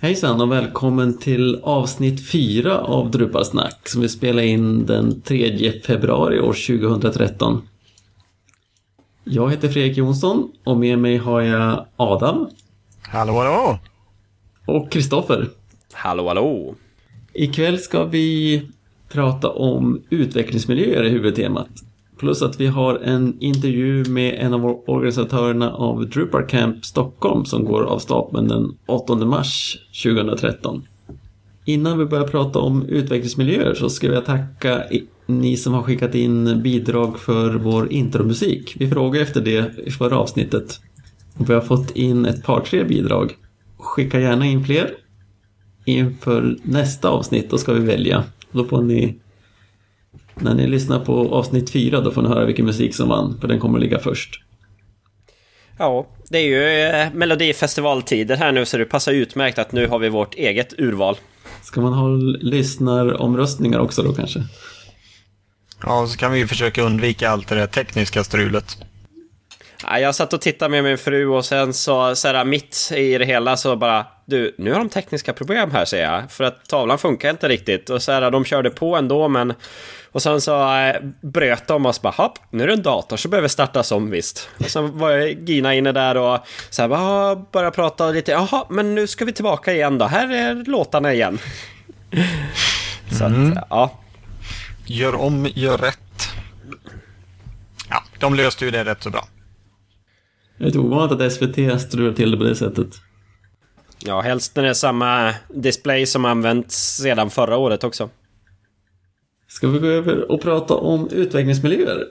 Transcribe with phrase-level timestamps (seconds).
[0.00, 6.40] Hejsan och välkommen till avsnitt 4 av Drupalsnack som vi spelar in den 3 februari
[6.40, 7.68] år 2013.
[9.24, 12.48] Jag heter Fredrik Jonsson och med mig har jag Adam.
[13.02, 13.78] Hallå hallå!
[14.66, 15.48] Och Kristoffer.
[15.92, 16.74] Hallå hallå!
[17.32, 18.62] Ikväll ska vi
[19.08, 21.70] prata om utvecklingsmiljöer i huvudtemat.
[22.18, 27.64] Plus att vi har en intervju med en av organisatörerna av Drupal Camp Stockholm som
[27.64, 30.82] går av stapeln den 8 mars 2013.
[31.64, 34.82] Innan vi börjar prata om utvecklingsmiljöer så ska jag tacka
[35.26, 38.76] ni som har skickat in bidrag för vår intromusik.
[38.78, 40.80] Vi frågade efter det i förra avsnittet.
[41.38, 43.36] Vi har fått in ett par tre bidrag.
[43.78, 44.90] Skicka gärna in fler.
[45.84, 48.24] Inför nästa avsnitt då ska vi välja.
[48.52, 49.18] Då får ni
[50.42, 53.48] när ni lyssnar på avsnitt fyra då får ni höra vilken musik som vann, för
[53.48, 54.42] den kommer att ligga först.
[55.78, 59.98] Ja, det är ju eh, Melodifestivaltider här nu så det passar utmärkt att nu har
[59.98, 61.16] vi vårt eget urval.
[61.62, 62.08] Ska man ha
[62.40, 64.42] lyssnaromröstningar också då kanske?
[65.82, 68.76] Ja, så kan vi ju försöka undvika allt det där tekniska strulet.
[69.82, 73.18] Ja, jag satt och tittade med min fru och sen så, så här, mitt i
[73.18, 76.32] det hela så bara Du, nu har de tekniska problem här säger jag.
[76.32, 77.90] För att tavlan funkar inte riktigt.
[77.90, 79.54] Och så här, de körde på ändå men
[80.12, 83.16] och sen så äh, bröt de och så bara, hopp, nu är det en dator
[83.16, 84.48] som behöver startas om visst.
[84.58, 86.38] Och sen var Gina inne där och
[86.70, 90.32] så här, bara, började prata lite, jaha, men nu ska vi tillbaka igen då, här
[90.32, 91.38] är låtarna igen.
[93.18, 93.52] så mm.
[93.52, 93.98] att, ja.
[94.86, 96.28] Gör om, gör rätt.
[97.90, 99.28] Ja, de löste ju det rätt så bra.
[100.58, 102.88] Det är lite ovanligt att SVT strular till det på det sättet.
[103.98, 108.10] Ja, helst när det är samma display som använts sedan förra året också.
[109.48, 112.06] Ska vi gå över och prata om utvecklingsmiljöer?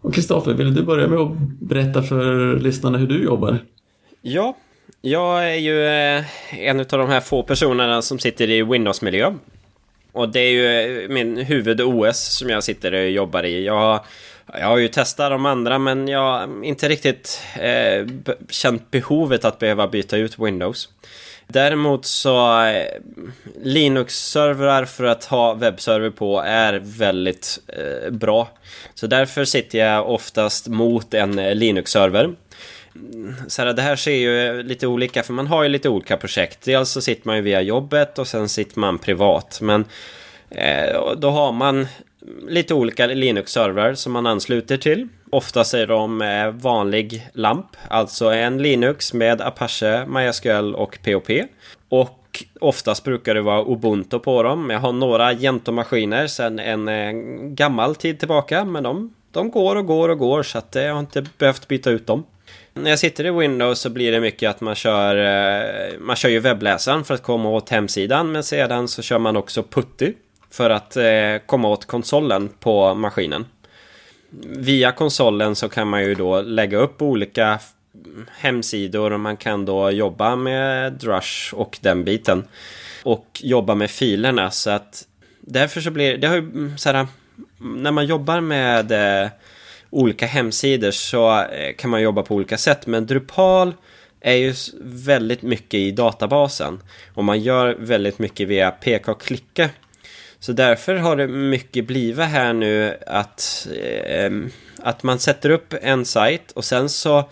[0.00, 3.58] Och Kristoffer, vill du börja med att berätta för lyssnarna hur du jobbar?
[4.22, 4.56] Ja,
[5.00, 6.24] jag är ju eh,
[6.68, 9.34] en av de här få personerna som sitter i Windows-miljö.
[10.12, 13.64] Och det är ju min huvud-OS som jag sitter och jobbar i.
[13.64, 14.04] Jag,
[14.46, 18.06] jag har ju testat de andra men jag har inte riktigt eh,
[18.50, 20.88] känt behovet att behöva byta ut Windows.
[21.46, 22.86] Däremot så eh,
[23.62, 28.48] Linux-servrar för att ha webbserver på är väldigt eh, bra.
[28.94, 32.34] Så därför sitter jag oftast mot en Linux-server.
[33.48, 36.58] Så här, det här ser ju lite olika för man har ju lite olika projekt.
[36.62, 39.58] Dels så sitter man ju via jobbet och sen sitter man privat.
[39.62, 39.84] Men
[40.50, 41.86] eh, då har man
[42.48, 45.08] lite olika Linux-servrar som man ansluter till.
[45.30, 46.18] Oftast är de
[46.62, 51.30] vanlig LAMP, alltså en Linux med Apache, MySQL och POP.
[51.88, 54.70] Och oftast brukar det vara Ubuntu på dem.
[54.70, 57.12] Jag har några Gento-maskiner sedan en, eh,
[57.48, 60.92] gammal tid tillbaka, men de, de går och går och går så att eh, jag
[60.92, 62.26] har inte behövt byta ut dem.
[62.72, 66.28] När jag sitter i Windows så blir det mycket att man kör, eh, man kör
[66.28, 70.12] ju webbläsaren för att komma åt hemsidan, men sedan så kör man också Putty
[70.54, 73.46] för att eh, komma åt konsolen på maskinen.
[74.42, 77.58] Via konsolen så kan man ju då lägga upp olika
[78.30, 82.44] hemsidor och man kan då jobba med Drush och den biten.
[83.02, 85.06] Och jobba med filerna så att
[85.40, 87.06] därför så blir det har ju mm, så här,
[87.58, 89.30] när man jobbar med eh,
[89.90, 92.86] olika hemsidor så eh, kan man jobba på olika sätt.
[92.86, 93.74] Men Drupal
[94.20, 96.82] är ju väldigt mycket i databasen.
[97.14, 99.70] Och man gör väldigt mycket via peka och klicka
[100.44, 103.68] så därför har det mycket blivit här nu att,
[104.06, 104.30] eh,
[104.78, 107.28] att man sätter upp en sajt och sen så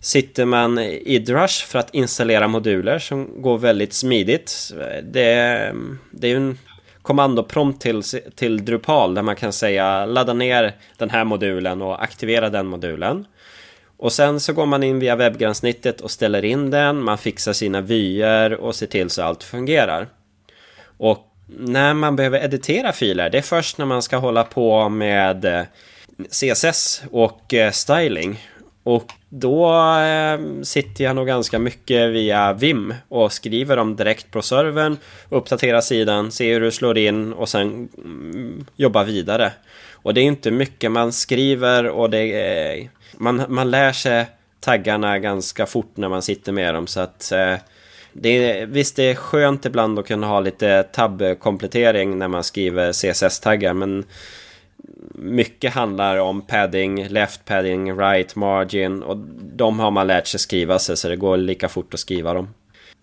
[0.00, 4.72] sitter man i Drush för att installera moduler som går väldigt smidigt.
[5.02, 6.58] Det, ehm, det är ju en
[7.02, 8.02] kommandoprompt till,
[8.34, 13.26] till Drupal där man kan säga ladda ner den här modulen och aktivera den modulen.
[13.96, 17.80] Och sen så går man in via webbgränssnittet och ställer in den, man fixar sina
[17.80, 20.08] vyer och ser till så allt fungerar.
[20.96, 25.44] Och när man behöver editera filer, det är först när man ska hålla på med
[25.44, 25.62] eh,
[26.30, 28.40] CSS och eh, styling.
[28.82, 29.68] Och då
[29.98, 34.96] eh, sitter jag nog ganska mycket via Vim och skriver dem direkt på servern,
[35.28, 39.52] uppdaterar sidan, ser hur du slår in och sen mm, jobbar vidare.
[39.92, 44.26] Och det är inte mycket man skriver och det är, man, man lär sig
[44.60, 47.32] taggarna ganska fort när man sitter med dem så att
[48.16, 52.92] det är, visst, det är skönt ibland att kunna ha lite tab-komplettering när man skriver
[52.92, 54.04] CSS-taggar, men
[55.14, 59.16] mycket handlar om padding, left padding, right margin och
[59.56, 62.48] de har man lärt sig skriva sig så det går lika fort att skriva dem.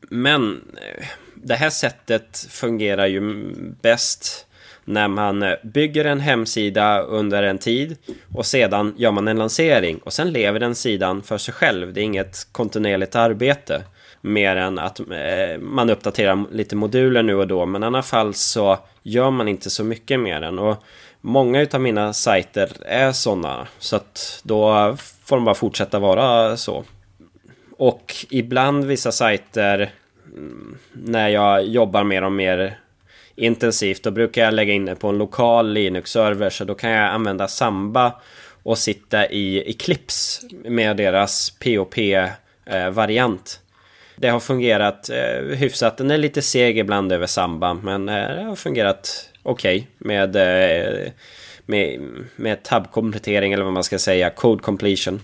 [0.09, 1.05] Men eh,
[1.35, 3.21] det här sättet fungerar ju
[3.81, 4.47] bäst
[4.85, 7.97] när man bygger en hemsida under en tid
[8.33, 11.93] och sedan gör man en lansering och sen lever den sidan för sig själv.
[11.93, 13.83] Det är inget kontinuerligt arbete.
[14.21, 17.65] Mer än att eh, man uppdaterar lite moduler nu och då.
[17.65, 20.59] Men i alla fall så gör man inte så mycket mer än.
[20.59, 20.83] Och
[21.21, 23.67] många av mina sajter är sådana.
[23.79, 26.83] Så att då får de bara fortsätta vara så.
[27.77, 29.91] Och ibland vissa sajter
[30.33, 32.77] mm, när jag jobbar med dem mer
[33.35, 37.09] intensivt då brukar jag lägga in det på en lokal Linux-server så då kan jag
[37.09, 38.13] använda Samba
[38.63, 43.59] och sitta i Eclipse med deras POP-variant.
[43.63, 43.70] Eh,
[44.21, 45.97] det har fungerat eh, hyfsat.
[45.97, 50.35] Den är lite seg ibland över Samba men eh, det har fungerat okej okay med,
[50.35, 51.11] eh,
[51.65, 51.99] med,
[52.35, 55.19] med tab-komplettering eller vad man ska säga, code completion.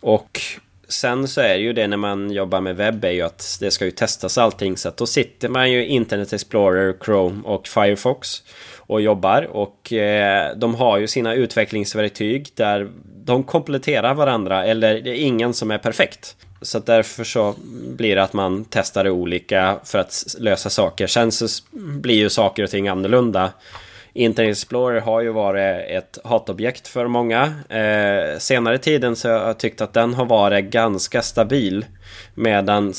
[0.00, 0.40] Och
[0.88, 3.70] sen så är det ju det när man jobbar med webb är ju att det
[3.70, 8.42] ska ju testas allting så att då sitter man ju Internet Explorer, Chrome och Firefox
[8.76, 12.90] och jobbar och eh, de har ju sina utvecklingsverktyg där
[13.24, 16.36] de kompletterar varandra eller det är ingen som är perfekt.
[16.62, 17.54] Så att därför så
[17.96, 21.06] blir det att man testar det olika för att lösa saker.
[21.06, 23.52] Sen så blir ju saker och ting annorlunda.
[24.16, 27.42] Internet Explorer har ju varit ett hatobjekt för många.
[27.68, 31.84] Eh, senare tiden så har jag tyckt att den har varit ganska stabil.
[32.34, 32.92] Medan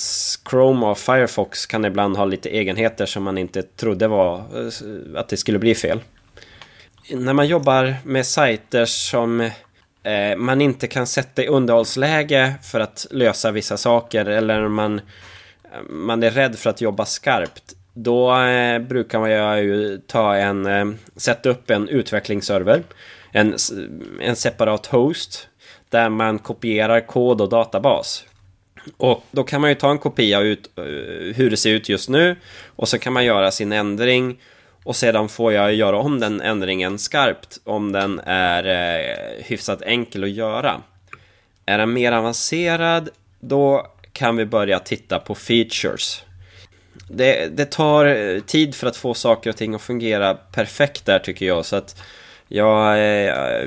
[0.49, 5.29] Chrome och Firefox kan ibland ha lite egenheter som man inte trodde var eh, att
[5.29, 5.99] det skulle bli fel.
[7.09, 9.49] När man jobbar med sajter som
[10.07, 15.01] eh, man inte kan sätta i underhållsläge för att lösa vissa saker eller man,
[15.89, 20.85] man är rädd för att jobba skarpt då eh, brukar man ju ta en, eh,
[21.15, 22.83] sätta upp en utvecklingsserver.
[23.31, 23.55] En,
[24.21, 25.47] en separat host.
[25.89, 28.25] Där man kopierar kod och databas.
[28.97, 30.83] Och då kan man ju ta en kopia ut eh,
[31.35, 32.35] hur det ser ut just nu.
[32.75, 34.39] Och så kan man göra sin ändring.
[34.87, 37.59] Och sedan får jag göra om den ändringen skarpt.
[37.63, 40.81] Om den är eh, hyfsat enkel att göra.
[41.65, 46.23] Är den mer avancerad, då kan vi börja titta på features
[47.09, 51.19] det, det tar eh, tid för att få saker och ting att fungera perfekt där
[51.19, 51.65] tycker jag.
[51.65, 52.01] Så att
[52.47, 53.63] jag, eh,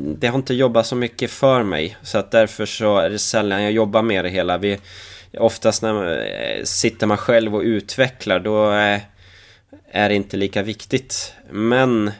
[0.00, 1.96] det har inte jobbat så mycket för mig.
[2.02, 4.58] Så att därför så är det sällan jag jobbar med det hela.
[4.58, 4.78] Vi,
[5.38, 6.16] oftast när man,
[6.66, 8.70] sitter man själv och utvecklar då
[9.90, 11.34] är inte lika viktigt.
[11.50, 12.10] Men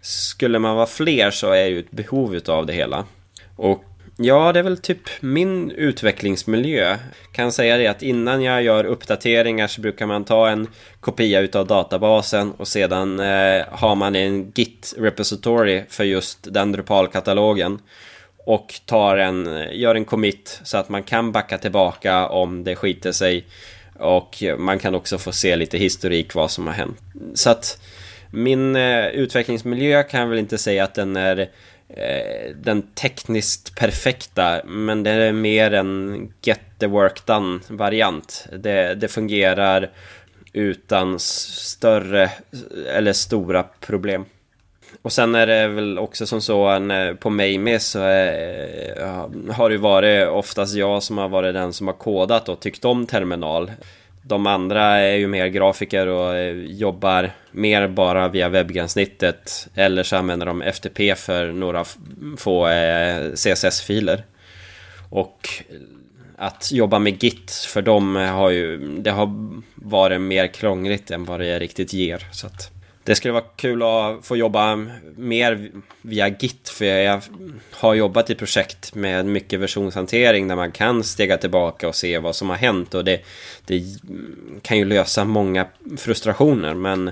[0.00, 3.04] skulle man vara fler så är ju ett behov av det hela.
[3.56, 3.84] Och
[4.16, 6.96] Ja, det är väl typ min utvecklingsmiljö.
[7.32, 10.68] Kan säga det att innan jag gör uppdateringar så brukar man ta en
[11.00, 17.78] kopia utav databasen och sedan eh, har man en Git repository för just den Drupal-katalogen.
[18.46, 23.12] Och tar en, gör en commit så att man kan backa tillbaka om det skiter
[23.12, 23.44] sig.
[23.98, 26.98] Och man kan också få se lite historik vad som har hänt.
[27.34, 27.80] Så att
[28.30, 31.48] min eh, utvecklingsmiljö kan jag väl inte säga att den är
[31.96, 38.46] Eh, den tekniskt perfekta, men det är mer en get the work done variant.
[38.58, 39.90] Det, det fungerar
[40.52, 42.30] utan större
[42.94, 44.24] eller stora problem.
[45.02, 49.70] Och sen är det väl också som så eh, på mig med så är, har
[49.70, 53.72] det varit oftast jag som har varit den som har kodat och tyckt om terminal.
[54.22, 59.68] De andra är ju mer grafiker och jobbar mer bara via webbgränssnittet.
[59.74, 61.84] Eller så använder de FTP för några
[62.36, 62.68] få
[63.34, 64.24] CSS-filer.
[65.10, 65.48] Och
[66.36, 71.40] att jobba med Git för dem har ju det har varit mer krångligt än vad
[71.40, 72.26] det riktigt ger.
[72.32, 72.71] Så att
[73.04, 75.70] det skulle vara kul att få jobba mer
[76.02, 77.22] via Git för jag
[77.70, 82.36] har jobbat i projekt med mycket versionshantering där man kan stega tillbaka och se vad
[82.36, 83.20] som har hänt och det,
[83.66, 83.82] det
[84.62, 85.66] kan ju lösa många
[85.96, 87.10] frustrationer men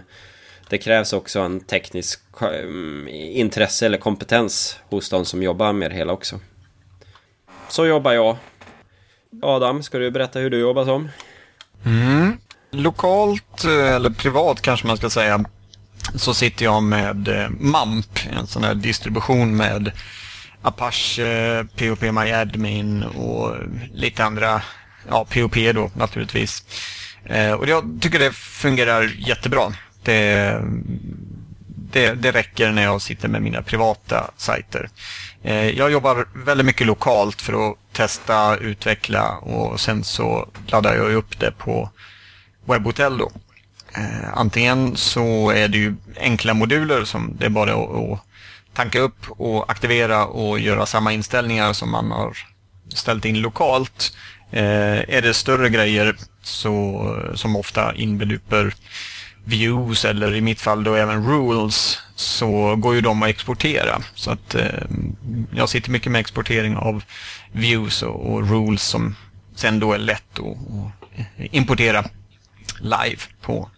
[0.69, 5.95] det krävs också en teknisk eh, intresse eller kompetens hos de som jobbar med det
[5.95, 6.41] hela också.
[7.69, 8.37] Så jobbar jag.
[9.43, 11.09] Adam, ska du berätta hur du jobbar som?
[11.85, 12.37] Mm.
[12.71, 15.45] Lokalt, eh, eller privat kanske man ska säga,
[16.15, 19.93] så sitter jag med eh, MAMP, en sån här distribution med
[20.63, 23.55] Apache, POP My Admin och
[23.93, 24.63] lite andra,
[25.09, 26.65] ja POP då naturligtvis.
[27.25, 29.73] Eh, och jag tycker det fungerar jättebra.
[30.03, 30.61] Det,
[31.93, 34.89] det, det räcker när jag sitter med mina privata sajter.
[35.43, 41.13] Eh, jag jobbar väldigt mycket lokalt för att testa, utveckla och sen så laddar jag
[41.13, 41.91] upp det på
[42.65, 43.33] Webhotel då.
[43.95, 48.21] Eh, antingen så är det ju enkla moduler som det är bara att
[48.75, 52.37] tanka upp och aktivera och göra samma inställningar som man har
[52.95, 54.17] ställt in lokalt.
[54.51, 58.75] Eh, är det större grejer så, som ofta inbegriper
[59.45, 64.01] views eller i mitt fall då även rules så går ju de att exportera.
[64.15, 64.85] Så att eh,
[65.55, 67.03] jag sitter mycket med exportering av
[67.53, 69.17] views och, och rules som
[69.55, 70.57] sen då är lätt att
[71.37, 72.05] importera
[72.81, 73.71] live på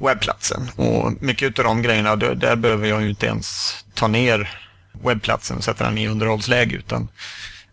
[0.00, 0.70] webbplatsen.
[0.76, 4.60] Och mycket av de grejerna, där behöver jag ju inte ens ta ner
[5.04, 7.08] webbplatsen och sätta den i underhållsläge utan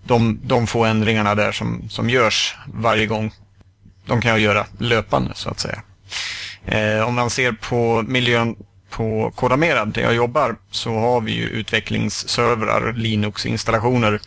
[0.03, 3.31] de, de få ändringarna där som, som görs varje gång,
[4.05, 5.81] de kan jag göra löpande så att säga.
[6.65, 8.55] Eh, om man ser på miljön
[8.89, 14.21] på Kodamera där jag jobbar så har vi ju utvecklingsservrar, Linux-installationer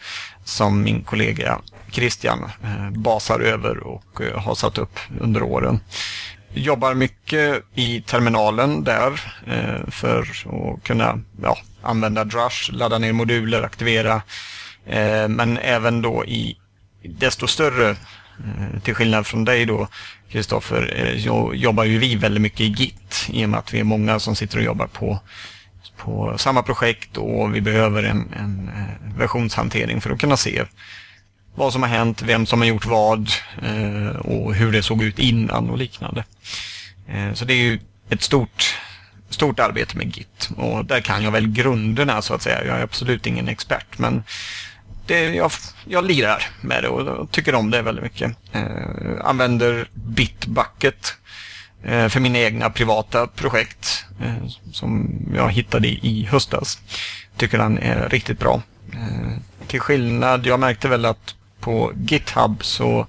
[0.44, 1.58] som min kollega
[1.90, 5.80] Christian eh, basar över och eh, har satt upp under åren.
[6.52, 13.62] Jobbar mycket i terminalen där eh, för att kunna ja, använda Drush, ladda ner moduler,
[13.62, 14.22] aktivera.
[14.86, 16.56] Eh, men även då i
[17.02, 19.88] desto större, eh, till skillnad från dig då,
[20.30, 23.84] Kristoffer, eh, jobbar ju vi väldigt mycket i Git i och med att vi är
[23.84, 25.20] många som sitter och jobbar på,
[25.96, 28.70] på samma projekt och vi behöver en, en
[29.18, 30.64] versionshantering för att kunna se
[31.58, 33.30] vad som har hänt, vem som har gjort vad
[33.62, 36.24] eh, och hur det såg ut innan och liknande.
[37.08, 37.78] Eh, så det är ju
[38.10, 38.78] ett stort,
[39.30, 42.64] stort arbete med Git och där kan jag väl grunderna så att säga.
[42.64, 44.22] Jag är absolut ingen expert men
[45.06, 45.50] det, jag,
[45.84, 48.36] jag lirar med det och tycker om det väldigt mycket.
[48.52, 51.14] Eh, använder Bitbucket
[51.84, 56.78] eh, för mina egna privata projekt eh, som jag hittade i, höstas.
[57.36, 58.62] Tycker den är riktigt bra.
[58.92, 61.34] Eh, till skillnad, jag märkte väl att
[61.68, 63.06] på GitHub så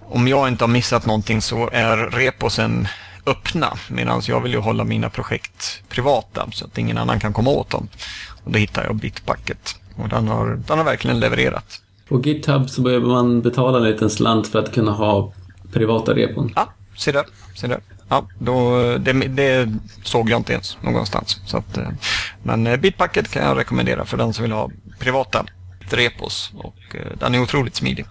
[0.00, 2.88] om jag inte har missat någonting så är reposen
[3.26, 7.50] öppna medan jag vill ju hålla mina projekt privata så att ingen annan kan komma
[7.50, 7.88] åt dem.
[8.44, 11.82] Och då hittar jag Bitbucket och den har, den har verkligen levererat.
[12.08, 15.32] På GitHub så behöver man betala en liten slant för att kunna ha
[15.72, 16.52] privata repon.
[16.56, 17.24] Ja, se där.
[17.54, 17.80] Se där.
[18.08, 19.68] Ja, då, det, det,
[20.02, 21.40] såg jag inte ens någonstans.
[21.46, 21.88] Så att, eh,
[22.42, 25.46] men eh, Bitbucket kan jag rekommendera för den som vill ha privata
[25.90, 28.06] repos och eh, den är otroligt smidig.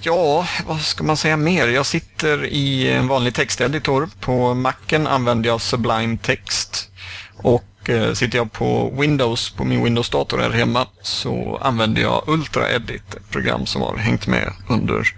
[0.00, 1.68] Ja, vad ska man säga mer?
[1.68, 4.08] Jag sitter i en vanlig texteditor.
[4.20, 6.90] På Macen använder jag Sublime Text.
[7.36, 12.70] Och eh, sitter jag på Windows, på min Windows-dator här hemma, så använder jag Ultra
[12.70, 15.14] Edit, ett program som har hängt med under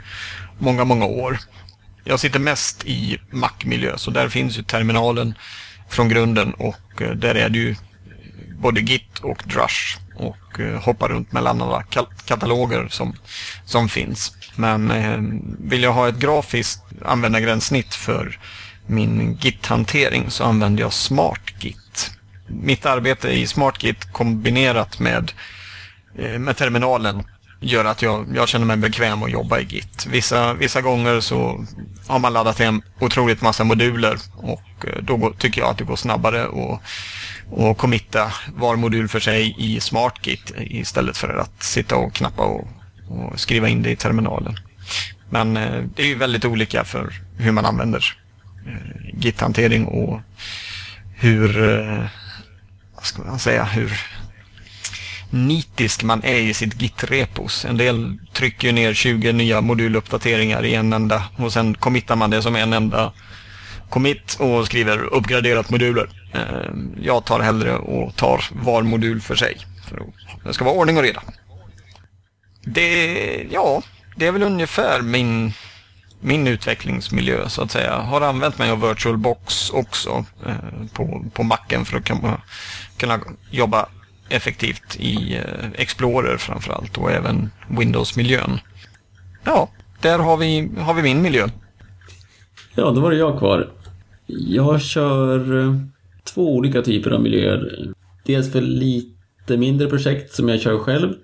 [0.58, 1.38] många, många år.
[2.04, 5.34] Jag sitter mest i Mac-miljö, så där finns ju terminalen
[5.88, 7.76] från grunden och eh, där är det ju
[8.58, 11.82] både Git och Drush och eh, hoppa runt mellan alla
[12.24, 13.16] kataloger som,
[13.64, 14.32] som finns.
[14.56, 15.18] Men eh,
[15.58, 18.38] vill jag ha ett grafiskt användargränssnitt för
[18.86, 22.10] min Git-hantering så använder jag SmartGit.
[22.46, 25.32] Mitt arbete i SmartGit kombinerat med,
[26.18, 27.24] eh, med terminalen
[27.60, 30.06] gör att jag, jag känner mig bekväm att jobba i Git.
[30.06, 31.64] Vissa, vissa gånger så
[32.06, 35.96] har man laddat hem otroligt massa moduler och då går, tycker jag att det går
[35.96, 36.82] snabbare att
[37.50, 42.68] och committa var modul för sig i SmartGit istället för att sitta och knappa och,
[43.08, 44.56] och skriva in det i terminalen.
[45.30, 48.16] Men eh, det är ju väldigt olika för hur man använder
[48.66, 50.20] eh, Git-hantering och
[51.16, 52.04] hur, eh,
[52.94, 53.92] vad ska man säga, hur
[55.30, 57.64] nitisk man är i sitt Git-repos.
[57.64, 62.42] En del trycker ner 20 nya moduluppdateringar i en enda och sen committar man det
[62.42, 63.12] som en enda
[63.88, 66.08] commit och skriver uppgraderat moduler.
[66.32, 66.70] Eh,
[67.00, 69.56] jag tar hellre och tar var modul för sig.
[69.88, 70.02] För
[70.44, 71.22] det ska vara ordning och reda.
[72.62, 73.82] Det, ja,
[74.16, 75.52] det är väl ungefär min,
[76.20, 77.90] min utvecklingsmiljö så att säga.
[77.90, 82.40] Jag har använt mig av VirtualBox också eh, på, på Macen för att kunna,
[82.96, 83.20] kunna
[83.50, 83.88] jobba
[84.28, 88.60] effektivt i eh, Explorer framförallt och även Windows-miljön.
[89.44, 89.68] Ja,
[90.00, 91.48] där har vi, har vi min miljö.
[92.74, 93.70] Ja, då var det jag kvar.
[94.26, 95.74] Jag kör eh,
[96.34, 97.92] två olika typer av miljöer.
[98.24, 101.14] Dels för lite mindre projekt som jag kör själv.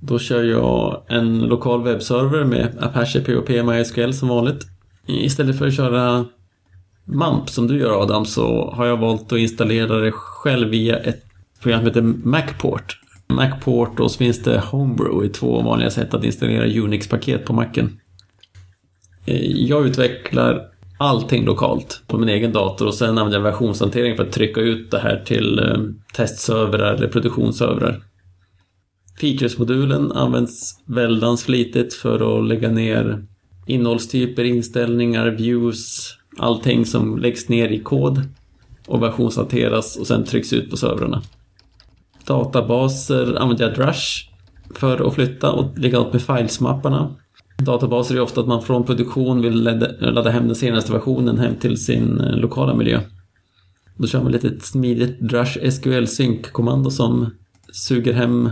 [0.00, 4.66] Då kör jag en lokal webbserver med Apache POP MySQL som vanligt.
[5.06, 6.24] Istället för att köra
[7.04, 11.22] MAMP som du gör Adam så har jag valt att installera det själv via ett
[11.62, 13.00] program som heter Macport.
[13.26, 18.00] Macport och så finns det Homebrew i två vanliga sätt att installera Unix-paket på Macen.
[19.26, 20.62] Eh, jag utvecklar
[20.98, 24.90] allting lokalt på min egen dator och sen använder jag versionshantering för att trycka ut
[24.90, 25.78] det här till eh,
[26.14, 28.02] testservrar eller produktionsservrar.
[29.20, 33.26] Features-modulen används väldans flitigt för att lägga ner
[33.66, 38.22] innehållstyper, inställningar, views, allting som läggs ner i kod
[38.86, 41.22] och versionshanteras och sen trycks ut på servrarna.
[42.26, 44.28] Databaser använder jag Drush
[44.74, 47.14] för att flytta och likadant med filesmapparna.
[47.56, 49.62] Databaser är ofta att man från produktion vill
[50.00, 53.00] ladda hem den senaste versionen hem till sin eh, lokala miljö.
[53.96, 57.30] Då kör man lite ett smidigt Drush SQL Sync-kommando som
[57.72, 58.50] suger hem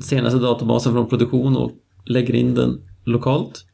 [0.00, 1.72] senaste databasen från produktion och
[2.06, 3.64] lägger in den lokalt.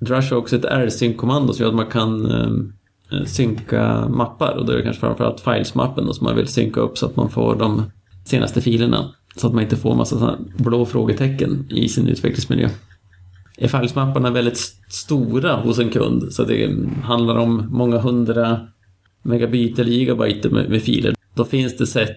[0.00, 4.66] Drush har också ett R-sync-kommando som gör att man kan eh, eh, synka mappar och
[4.66, 7.56] då är det kanske framförallt Files-mappen som man vill synka upp så att man får
[7.56, 7.82] de
[8.24, 9.14] senaste filerna.
[9.36, 12.68] Så att man inte får massa blå frågetecken i sin utvecklingsmiljö.
[13.56, 14.58] Är filesmapparna väldigt
[14.88, 18.60] stora hos en kund så det handlar om många hundra
[19.22, 21.14] megabyte eller gigabyte med, med filer.
[21.34, 22.16] Då finns det sätt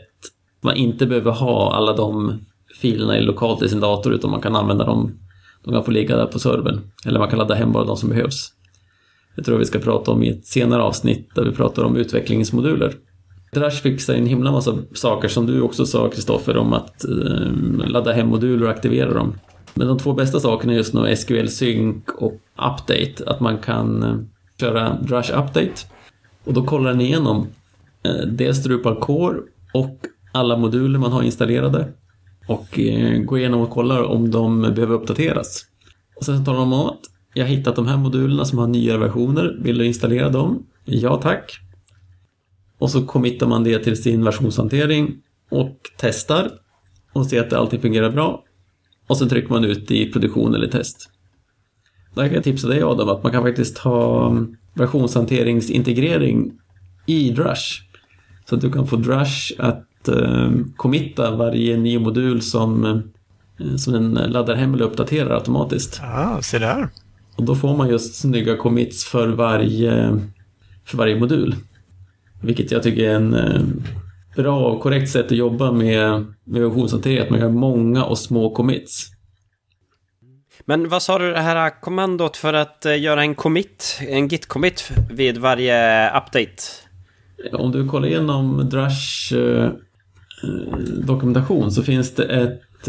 [0.61, 2.39] man inte behöver ha alla de
[2.81, 5.11] filerna lokalt i sin dator utan man kan använda dem.
[5.63, 6.81] De kan få ligga där på servern.
[7.05, 8.53] Eller man kan ladda hem bara de som behövs.
[9.35, 11.95] Det tror jag vi ska prata om i ett senare avsnitt där vi pratar om
[11.95, 12.93] utvecklingsmoduler.
[13.53, 18.11] Drush fixar en himla massa saker som du också sa Kristoffer om att eh, ladda
[18.11, 19.33] hem moduler och aktivera dem.
[19.73, 23.23] Men de två bästa sakerna är just nu SQL Sync och Update.
[23.25, 24.15] Att man kan eh,
[24.59, 25.73] köra Drush Update
[26.43, 27.47] och då kollar den igenom
[28.03, 29.37] eh, dels Drupal Core
[29.73, 29.97] och
[30.31, 31.87] alla moduler man har installerade
[32.47, 35.65] och eh, går igenom och kollar om de behöver uppdateras.
[36.15, 36.99] Och sen talar de om att
[37.33, 39.57] jag har hittat de här modulerna som har nyare versioner.
[39.61, 40.65] Vill du installera dem?
[40.85, 41.59] Ja tack.
[42.77, 45.15] Och så committar man det till sin versionshantering
[45.49, 46.51] och testar
[47.13, 48.43] och ser att allting fungerar bra.
[49.09, 51.09] Och sen trycker man ut i produktion eller test.
[52.15, 54.35] Där kan jag tipsa dig Adam att man kan faktiskt ha
[54.73, 56.51] versionshanteringsintegrering
[57.05, 57.81] i Drush.
[58.49, 63.93] Så att du kan få Drush att eh, committa varje ny modul som, eh, som
[63.93, 65.99] den laddar hem eller uppdaterar automatiskt.
[66.01, 66.89] Ja, ah, se där.
[67.35, 70.19] Och då får man just snygga commits för varje,
[70.85, 71.55] för varje modul.
[72.41, 73.61] Vilket jag tycker är en eh,
[74.35, 78.55] bra och korrekt sätt att jobba med, med versionshantering, att man har många och små
[78.55, 79.11] commits.
[80.65, 84.91] Men vad sa du det här kommandot för att eh, göra en commit, en git-commit
[85.11, 86.63] vid varje update?
[87.53, 89.71] Om du kollar igenom Drush eh,
[91.03, 92.87] dokumentation så finns det ett,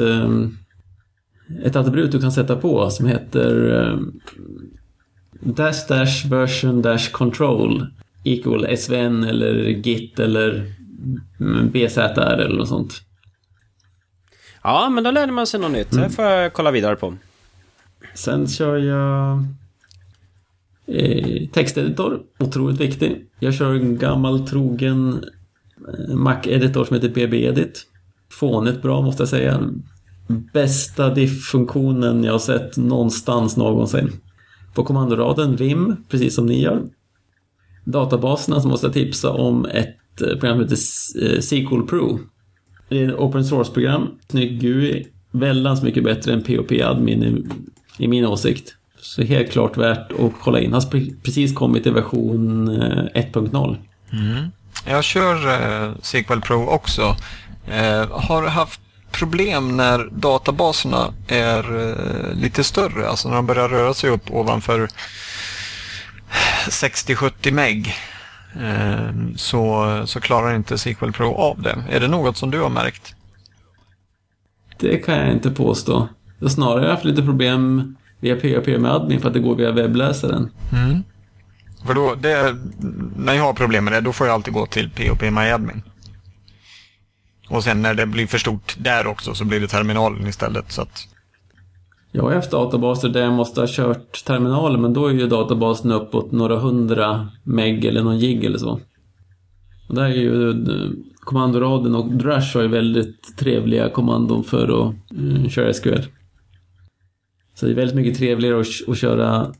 [1.64, 3.98] ett attribut du kan sätta på som heter
[5.40, 7.86] dash dash version dash control
[8.24, 10.74] equal svn eller git eller
[11.72, 13.02] bzr eller något sånt.
[14.62, 15.90] Ja, men då lärde man sig något nytt.
[15.90, 17.14] Det får jag kolla vidare på.
[18.14, 19.44] Sen kör jag
[20.86, 23.26] eh, texteditor, otroligt viktig.
[23.38, 25.24] Jag kör en gammal trogen
[25.88, 27.86] eh, Mac-editor som heter BB-edit.
[28.30, 29.70] Fånigt bra måste jag säga.
[30.52, 34.12] Bästa diff-funktionen jag har sett någonstans någonsin.
[34.74, 36.82] På kommandoraden Vim, precis som ni gör.
[37.84, 42.20] Databaserna så måste jag tipsa om ett Eh, program som heter SQL eh, Pro.
[42.88, 48.08] Det är ett open source-program, snygg GUI, väldigt mycket bättre än POP Admin i, i
[48.08, 48.74] min åsikt.
[49.00, 50.72] Så helt klart värt att kolla in.
[50.72, 53.76] Har precis kommit i version eh, 1.0.
[54.12, 54.44] Mm.
[54.86, 57.16] Jag kör eh, SQL Pro också.
[57.68, 58.80] Eh, har haft
[59.12, 64.88] problem när databaserna är eh, lite större, alltså när de börjar röra sig upp ovanför
[66.68, 67.94] 60-70 meg
[69.36, 71.84] så, så klarar inte SQL Pro av det.
[71.90, 73.14] Är det något som du har märkt?
[74.78, 76.08] Det kan jag inte påstå.
[76.38, 79.72] Jag har snarare haft lite problem via PHP med admin för att det går via
[79.72, 80.50] webbläsaren.
[80.72, 81.02] Mm.
[81.86, 82.56] För då, det,
[83.16, 85.82] när jag har problem med det, då får jag alltid gå till PHP med admin.
[87.48, 90.72] Och sen när det blir för stort där också så blir det terminalen istället.
[90.72, 91.06] Så att...
[92.12, 95.92] Jag har haft databaser där jag måste ha kört terminalen men då är ju databasen
[95.92, 98.80] uppåt några hundra meg eller någon gig eller så.
[99.88, 104.94] Och där är ju eh, kommandoraden och Drush har ju väldigt trevliga kommandon för att
[105.18, 106.02] mm, köra SQL.
[107.54, 109.52] Så det är väldigt mycket trevligare att, att köra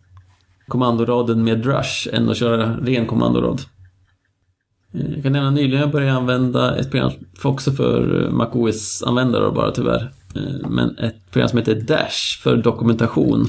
[0.69, 3.61] kommandoraden med Drush än att köra ren kommandorad.
[4.95, 7.13] Eh, jag kan nämna nyligen började jag började använda ett program
[7.45, 10.20] också för MacOS-användare bara tyvärr.
[10.35, 13.47] Eh, men ett program som heter Dash för dokumentation.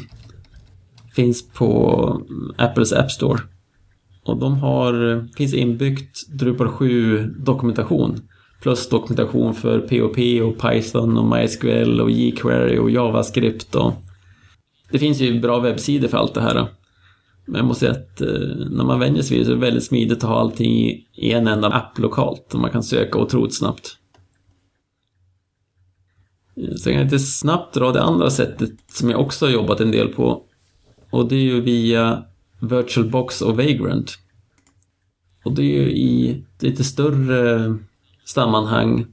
[1.16, 3.40] Finns på mm, Apples App Store.
[4.24, 8.22] Och de har, eh, finns inbyggt Drupal 7 dokumentation.
[8.62, 13.76] Plus dokumentation för POP och Python och MySQL och jQuery och JavaScript.
[13.76, 13.94] Och
[14.92, 16.68] det finns ju bra webbsidor för allt det här.
[17.46, 19.62] Men jag måste säga att eh, när man vänjer sig vid det så är det
[19.62, 22.54] väldigt smidigt att ha allting i en enda app lokalt.
[22.54, 23.98] Och man kan söka otroligt snabbt.
[26.62, 29.92] Sen kan jag lite snabbt dra det andra sättet som jag också har jobbat en
[29.92, 30.44] del på.
[31.10, 32.24] Och det är ju via
[32.60, 34.18] VirtualBox och Vagrant.
[35.44, 37.76] Och det är ju i lite större
[38.26, 39.06] sammanhang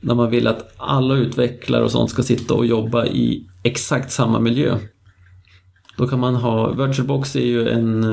[0.00, 4.40] när man vill att alla utvecklare och sånt ska sitta och jobba i exakt samma
[4.40, 4.78] miljö.
[5.96, 8.04] Då kan man ha, VirtualBox är ju en,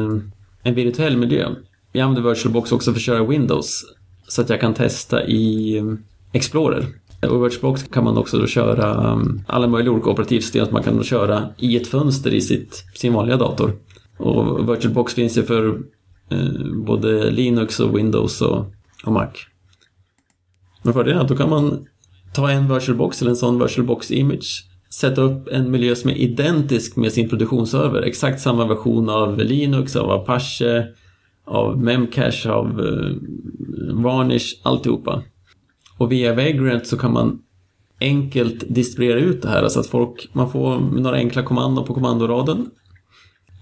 [0.63, 1.49] en virtuell miljö.
[1.91, 3.85] Jag använder VirtualBox också för att köra Windows.
[4.27, 5.81] Så att jag kan testa i
[6.31, 6.85] Explorer.
[7.21, 10.97] Och VirtualBox kan man också då köra um, alla möjliga olika operativsystem som man kan
[10.97, 13.73] då köra i ett fönster i sitt, sin vanliga dator.
[14.17, 15.67] Och VirtualBox finns ju för
[16.29, 16.47] eh,
[16.85, 18.65] både Linux och Windows och,
[19.05, 19.27] och Mac.
[20.83, 21.85] Men fördelen är att då kan man
[22.33, 26.95] ta en VirtualBox eller en sån VirtualBox image sätta upp en miljö som är identisk
[26.95, 28.01] med sin produktionsserver.
[28.01, 30.87] Exakt samma version av Linux, av Apache,
[31.45, 33.11] av Memcache, av eh,
[33.93, 35.23] Varnish, alltihopa.
[35.97, 37.41] Och via Vagrant så kan man
[37.99, 42.69] enkelt distribuera ut det här så att folk, man får några enkla kommandon på kommandoraden.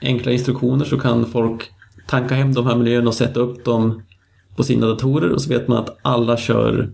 [0.01, 1.71] Enkla instruktioner så kan folk
[2.07, 4.03] tanka hem de här miljöerna och sätta upp dem
[4.55, 6.89] på sina datorer och så vet man att alla kör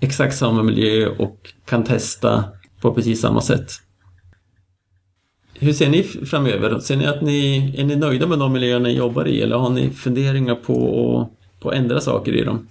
[0.00, 2.44] exakt samma miljö och kan testa
[2.80, 3.72] på precis samma sätt.
[5.54, 6.78] Hur ser ni framöver?
[6.78, 9.70] Ser ni att ni, är ni nöjda med de miljöer ni jobbar i eller har
[9.70, 12.68] ni funderingar på att, på att ändra saker i dem?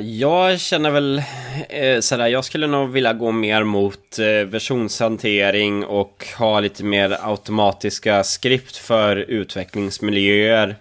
[0.00, 1.22] Jag känner väl
[1.68, 7.18] eh, sådär, jag skulle nog vilja gå mer mot eh, versionshantering och ha lite mer
[7.22, 10.76] automatiska skript för utvecklingsmiljöer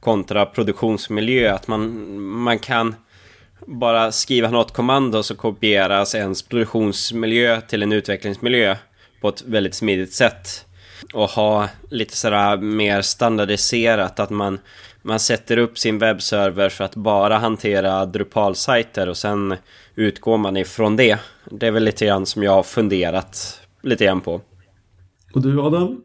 [0.00, 1.54] kontra produktionsmiljö.
[1.54, 2.94] Att man, man kan
[3.66, 8.76] bara skriva något kommando så kopieras ens produktionsmiljö till en utvecklingsmiljö
[9.20, 10.66] på ett väldigt smidigt sätt.
[11.12, 14.58] Och ha lite sådär mer standardiserat att man,
[15.02, 19.56] man sätter upp sin webbserver för att bara hantera Drupal-sajter och sen
[19.94, 21.18] utgår man ifrån det.
[21.50, 24.40] Det är väl lite grann som jag har funderat lite grann på.
[25.34, 26.00] Och du Adam?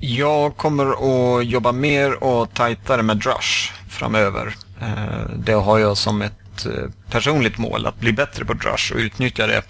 [0.00, 4.54] Jag kommer att jobba mer och tajtare med Drush framöver.
[4.80, 6.32] Eh, det har jag som ett
[6.66, 9.62] Eh, personligt mål att bli bättre på Drush och utnyttja det.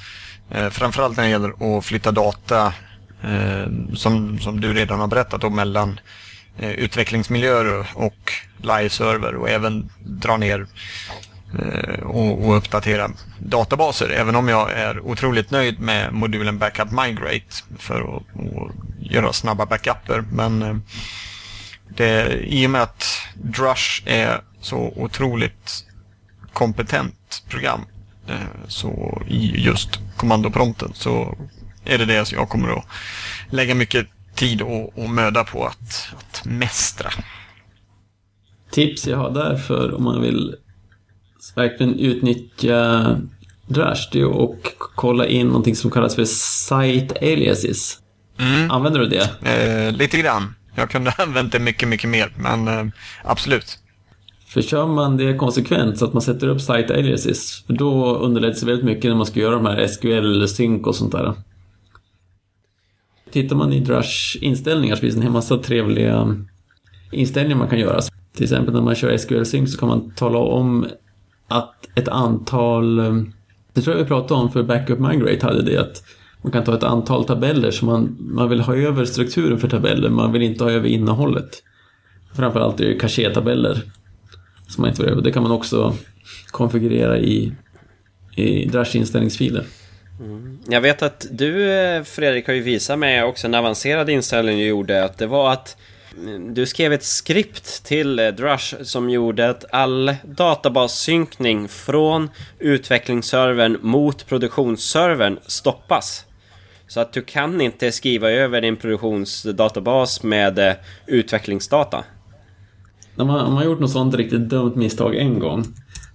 [0.50, 2.72] Eh, framförallt när det gäller att flytta data
[3.94, 6.00] som, som du redan har berättat om mellan
[6.58, 10.66] Eh, utvecklingsmiljöer och live-server och även dra ner
[11.58, 14.08] eh, och, och, uppdatera databaser.
[14.10, 19.66] Även om jag är otroligt nöjd med modulen Backup Migrate för att, att göra snabba
[19.66, 20.24] backuper.
[20.32, 20.76] Men eh,
[21.88, 25.84] det, i och med att Drush är så otroligt
[26.52, 27.80] kompetent program
[28.68, 31.38] så i just kommandoprompten så
[31.84, 32.84] är det det jag kommer att
[33.50, 37.10] lägga mycket tid och, och möda på att, att mästra.
[38.70, 40.54] Tips jag har där för om man vill
[41.54, 43.04] verkligen utnyttja
[43.66, 44.56] Drush det är att
[44.94, 47.98] kolla in någonting som kallas för Site Aliases.
[48.38, 48.70] Mm.
[48.70, 49.30] Använder du det?
[49.42, 50.54] Eh, lite grann.
[50.74, 52.86] Jag kunde använt det mycket, mycket mer, men eh,
[53.24, 53.78] absolut.
[54.46, 58.60] För kör man det konsekvent så att man sätter upp site aliases, för då underlättas
[58.60, 61.34] det väldigt mycket när man ska göra de här SQL-synk och sånt där.
[63.34, 66.36] Tittar man i Drush inställningar så finns det en massa trevliga
[67.12, 68.00] inställningar man kan göra.
[68.34, 70.86] Till exempel när man kör SQL Sync så kan man tala om
[71.48, 73.14] att ett antal, eh,
[73.72, 76.04] det tror jag vi pratade om för Backup Migrate hade det, att
[76.42, 80.10] man kan ta ett antal tabeller så man, man vill ha över strukturen för tabeller,
[80.10, 81.62] man vill inte ha över innehållet.
[82.34, 83.82] Framförallt är det caché-tabeller
[84.68, 85.94] som man inte vill Det kan man också
[86.50, 87.52] konfigurera i,
[88.36, 89.64] i Drush inställningsfiler.
[90.20, 90.58] Mm.
[90.68, 94.64] Jag vet att du eh, Fredrik har ju visat mig också en avancerad inställning du
[94.64, 95.04] gjorde.
[95.04, 95.76] Att det var att
[96.18, 103.78] mm, du skrev ett skript till eh, Drush som gjorde att all databassynkning från utvecklingsservern
[103.80, 106.24] mot produktionsservern stoppas.
[106.86, 110.74] Så att du kan inte skriva över din produktionsdatabas med eh,
[111.06, 112.04] utvecklingsdata
[113.16, 115.64] när man, om man har gjort något sånt riktigt dumt misstag en gång,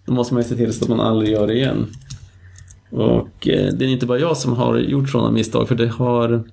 [0.06, 1.88] då måste man ju se till så att man aldrig gör det igen.
[2.89, 6.43] Och eh, det är inte bara jag som har gjort sådana misstag, för det har...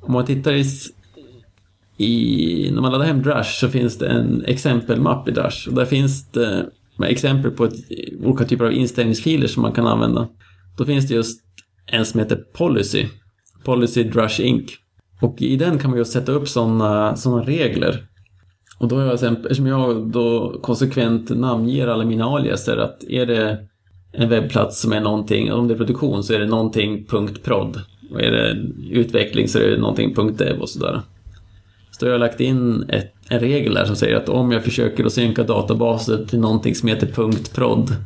[0.00, 0.64] Om man tittar i,
[1.96, 2.70] i...
[2.70, 5.68] När man laddar hem Drush så finns det en exempelmapp i Drush.
[5.68, 6.66] Och där finns det
[7.08, 7.74] exempel på ett,
[8.24, 10.28] olika typer av inställningsfiler som man kan använda.
[10.76, 11.40] Då finns det just
[11.86, 13.06] en som heter Policy.
[13.64, 14.70] Policy Drush Inc.
[15.20, 18.10] Och i den kan man ju sätta upp sådana såna regler
[18.80, 23.26] och då har jag sen, eftersom jag då konsekvent namnger alla mina aliaser att är
[23.26, 23.58] det
[24.12, 27.04] en webbplats som är någonting, om det är produktion så är det någonting
[27.44, 27.80] .prod.
[28.10, 28.56] Och är det
[28.90, 31.00] utveckling så är det någonting .dev och sådär.
[31.90, 35.04] Så jag har lagt in ett, en regel där som säger att om jag försöker
[35.04, 37.06] att synka databaser till någonting som heter
[37.54, 37.96] .prod,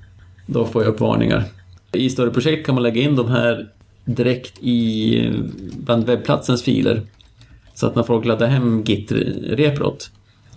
[0.47, 1.45] då får jag upp varningar.
[1.93, 3.69] I större projekt kan man lägga in de här
[4.05, 5.31] direkt i
[5.77, 7.03] bland webbplatsens filer.
[7.75, 10.11] Så att när folk laddar hem Git-reprot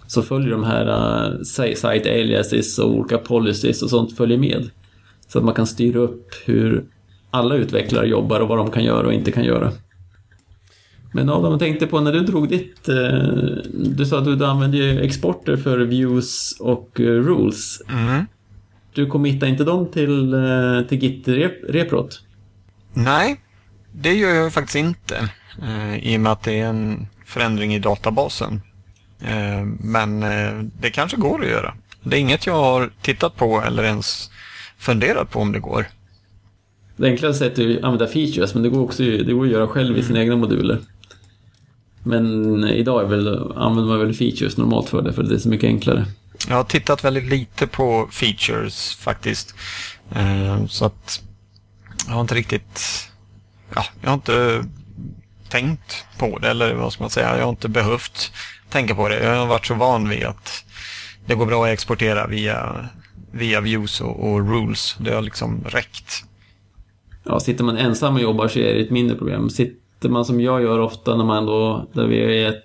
[0.08, 4.70] så följer de här uh, site aliases och olika policies och sånt följer med.
[5.28, 6.86] Så att man kan styra upp hur
[7.32, 9.72] alla utvecklare jobbar och vad de kan göra och inte kan göra.
[11.14, 12.90] Men Adam, jag tänkte på när du drog ditt...
[12.90, 17.82] Uh, du sa att du använder ju exporter för views och uh, rules.
[17.90, 18.26] Mm.
[18.94, 22.22] Du committar inte dem till, uh, till Git-reprot?
[22.94, 23.42] Nej,
[23.92, 25.30] det gör jag faktiskt inte.
[26.02, 28.62] I och med att det är en förändring i databasen
[29.22, 31.74] Eh, men eh, det kanske går att göra.
[32.04, 34.30] Det är inget jag har tittat på eller ens
[34.78, 35.88] funderat på om det går.
[36.96, 39.68] Det enklaste sättet är att använda features, men det går också det går att göra
[39.68, 40.80] själv i sina egna moduler.
[42.04, 45.68] Men idag väl, använder man väl features normalt för det, för det är så mycket
[45.68, 46.06] enklare.
[46.50, 49.56] Jag har tittat väldigt lite på features faktiskt.
[50.70, 51.22] Så att
[52.08, 53.10] jag har inte riktigt...
[53.76, 54.66] Ja, jag har inte
[55.50, 57.38] tänkt på det, eller vad ska man säga?
[57.38, 58.32] Jag har inte behövt
[58.70, 59.24] tänka på det.
[59.24, 60.66] Jag har varit så van vid att
[61.26, 62.90] det går bra att exportera via,
[63.38, 64.96] via views och, och rules.
[65.00, 66.24] Det har liksom räckt.
[67.24, 69.50] Ja, sitter man ensam och jobbar så är det ett mindre problem.
[69.50, 72.56] Sitter man som jag gör ofta när man då, där vi är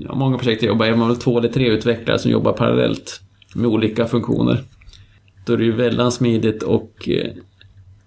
[0.00, 3.20] ja, många projekt jag jobbar, är man väl två eller tre utvecklare som jobbar parallellt
[3.54, 4.64] med olika funktioner.
[5.46, 7.30] Då är det ju väldigt smidigt och, eh,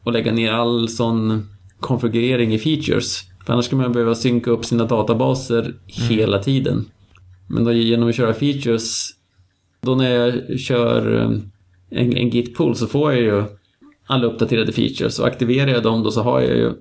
[0.04, 1.48] och lägga ner all sån
[1.80, 3.24] konfigurering i features.
[3.46, 5.76] För annars skulle man behöva synka upp sina databaser mm.
[5.88, 6.86] hela tiden.
[7.48, 9.10] Men då genom att köra features,
[9.82, 11.32] då när jag kör
[11.94, 13.44] en, en git-pull så får jag ju
[14.08, 16.74] alla uppdaterade features och aktiverar jag dem då så har jag ju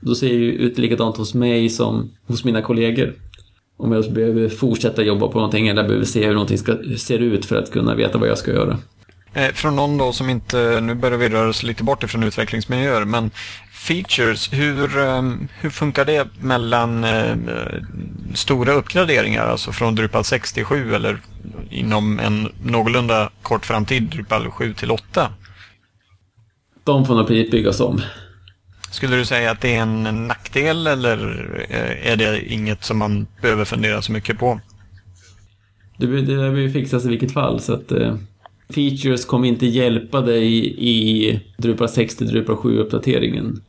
[0.00, 3.14] då ser det ju ut likadant hos mig som hos mina kollegor.
[3.76, 7.46] Om jag behöver fortsätta jobba på någonting eller behöver se hur någonting ska, ser ut
[7.46, 8.78] för att kunna veta vad jag ska göra.
[9.34, 13.04] Eh, från någon då som inte, nu börjar vi röra oss lite bort ifrån utvecklingsmiljöer,
[13.04, 13.30] men
[13.86, 17.36] features, hur, ehm, hur funkar det mellan eh,
[18.34, 21.18] stora uppgraderingar, alltså från Drupal 6 till 7 eller
[21.70, 25.30] inom en någorlunda kort framtid Drupal 7 till 8?
[26.84, 28.00] De får nog byggas om.
[28.90, 31.18] Skulle du säga att det är en nackdel eller
[31.68, 34.60] eh, är det inget som man behöver fundera så mycket på?
[35.98, 38.16] Det, det behöver ju fixas i vilket fall så att eh,
[38.68, 43.60] features kommer inte hjälpa dig i Drupal 6 till Drupal 7-uppdateringen.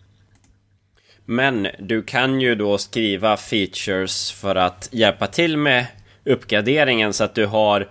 [1.29, 5.85] Men du kan ju då skriva features för att hjälpa till med
[6.25, 7.87] uppgraderingen så att du har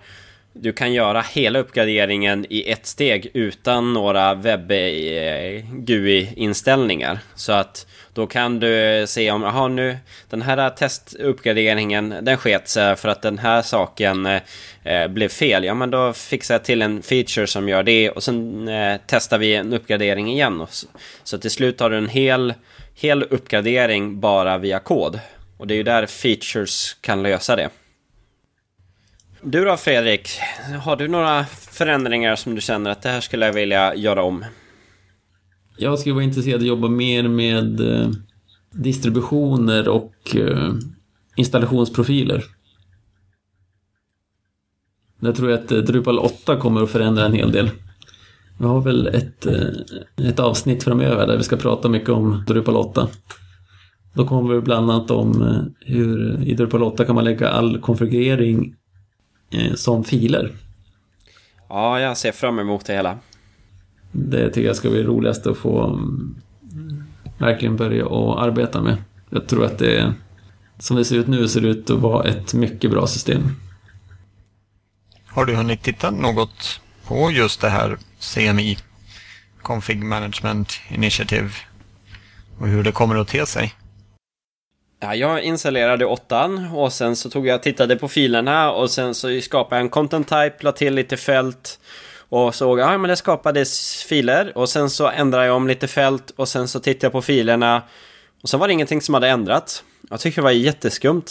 [0.61, 7.13] du kan göra hela uppgraderingen i ett steg utan några webb-GUI-inställningar.
[7.13, 9.97] Eh, så att då kan du se om, jaha nu,
[10.29, 14.41] den här testuppgraderingen, den sket sig för att den här saken eh,
[14.83, 15.63] eh, blev fel.
[15.63, 19.37] Ja, men då fixar jag till en feature som gör det och sen eh, testar
[19.37, 20.65] vi en uppgradering igen.
[20.69, 20.87] Så,
[21.23, 22.53] så till slut har du en hel,
[22.97, 25.19] hel uppgradering bara via kod.
[25.57, 27.69] Och det är ju där features kan lösa det.
[29.41, 30.29] Du då Fredrik,
[30.83, 34.45] har du några förändringar som du känner att det här skulle jag vilja göra om?
[35.77, 38.09] Jag skulle vara intresserad av att jobba mer med eh,
[38.71, 40.73] distributioner och eh,
[41.35, 42.43] installationsprofiler.
[45.19, 47.69] Jag tror att eh, Drupal 8 kommer att förändra en hel del.
[48.57, 49.45] Vi har väl ett,
[50.15, 53.07] ett avsnitt framöver där vi ska prata mycket om Drupal 8.
[54.13, 58.75] Då kommer vi bland annat om hur i Drupal 8 kan man lägga all konfigurering
[59.51, 60.51] Eh, som filer.
[61.69, 63.17] Ja, jag ser fram emot det hela.
[64.11, 66.35] Det tycker jag ska bli roligast att få mm,
[67.37, 68.97] verkligen börja och arbeta med.
[69.29, 70.13] Jag tror att det,
[70.79, 73.41] som det ser ut nu, ser det ut att vara ett mycket bra system.
[75.27, 78.77] Har du hunnit titta något på just det här CMI,
[79.61, 81.49] Config Management Initiative,
[82.59, 83.73] och hur det kommer att te sig?
[84.99, 89.15] Ja, jag installerade åttan och sen så tog jag och tittade på filerna och sen
[89.15, 91.79] så skapade jag en content type, la till lite fält
[92.29, 96.31] och såg, ja men det skapades filer och sen så ändrade jag om lite fält
[96.35, 97.83] och sen så tittade jag på filerna
[98.43, 99.83] och sen var det ingenting som hade ändrats.
[100.09, 101.25] Jag tycker det var jätteskumt.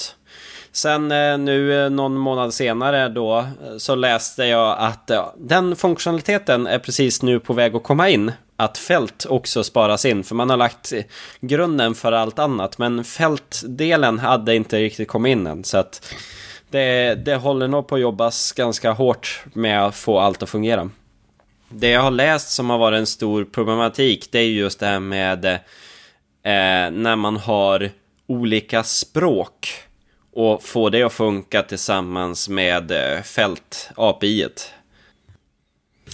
[0.76, 6.66] Sen eh, nu eh, någon månad senare då eh, så läste jag att den funktionaliteten
[6.66, 10.24] är precis nu på väg att komma in att fält också sparas in.
[10.24, 10.92] För man har lagt
[11.40, 12.78] grunden för allt annat.
[12.78, 15.64] Men fältdelen hade inte riktigt kommit in än.
[15.64, 16.14] Så att
[16.70, 20.90] det, det håller nog på att jobbas ganska hårt med att få allt att fungera.
[21.68, 25.00] Det jag har läst som har varit en stor problematik det är just det här
[25.00, 27.90] med eh, när man har
[28.26, 29.86] olika språk
[30.36, 34.72] och få det att funka tillsammans med eh, fält-API-et.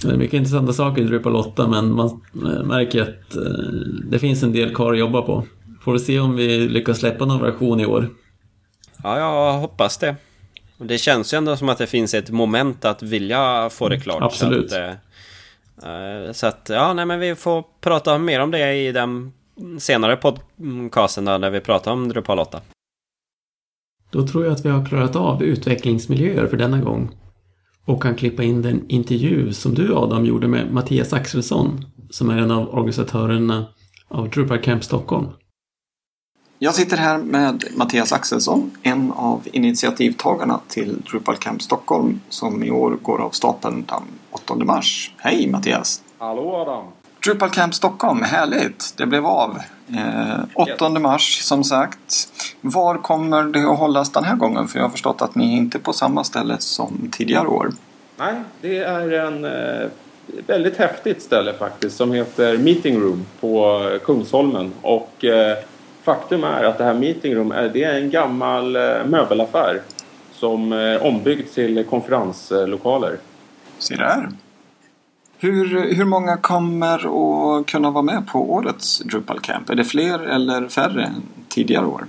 [0.02, 2.20] Det är mycket intressanta saker i Drupal 8 men man
[2.64, 3.42] märker att eh,
[4.11, 5.46] det finns en del kvar att jobba på.
[5.85, 8.08] Får vi se om vi lyckas släppa någon version i år.
[9.02, 10.16] Ja, jag hoppas det.
[10.78, 14.22] Det känns ju ändå som att det finns ett moment att vilja få det klart.
[14.22, 14.70] Absolut.
[14.70, 19.32] Så att, så att ja, nej men vi får prata mer om det i den
[19.78, 22.61] senare podcasten där vi pratar om Drupal 8.
[24.12, 27.11] Då tror jag att vi har klarat av utvecklingsmiljöer för denna gång
[27.87, 32.37] och kan klippa in den intervju som du Adam gjorde med Mattias Axelsson som är
[32.38, 33.66] en av organisatörerna
[34.09, 35.27] av Drupal Camp Stockholm.
[36.59, 42.70] Jag sitter här med Mattias Axelsson, en av initiativtagarna till Drupal Camp Stockholm som i
[42.70, 45.14] år går av stapeln den 8 mars.
[45.18, 46.03] Hej Mattias!
[46.18, 46.85] Hallå Adam!
[47.25, 48.94] Drupal Camp Stockholm, härligt!
[48.96, 49.59] Det blev av.
[49.96, 52.28] Eh, 8 mars som sagt.
[52.61, 54.68] Var kommer det att hållas den här gången?
[54.68, 57.72] För jag har förstått att ni är inte på samma ställe som tidigare år.
[58.16, 59.88] Nej, det är en eh,
[60.46, 64.72] väldigt häftigt ställe faktiskt som heter Meeting Room på Kungsholmen.
[64.83, 65.59] Och eh,
[66.02, 69.81] faktum är att det här Meeting Room är, det är en gammal eh, möbelaffär
[70.33, 73.16] som är ombyggd till konferenslokaler.
[73.78, 74.28] Se där!
[75.42, 76.94] Hur, hur många kommer
[77.61, 79.70] att kunna vara med på årets Drupal Camp?
[79.70, 82.05] Är det fler eller färre än tidigare år?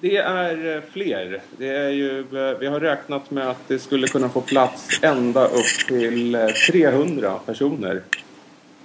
[0.00, 1.42] Det är eh, fler.
[1.58, 5.44] Det är ju, eh, vi har räknat med att det skulle kunna få plats ända
[5.44, 8.02] upp till eh, 300 personer.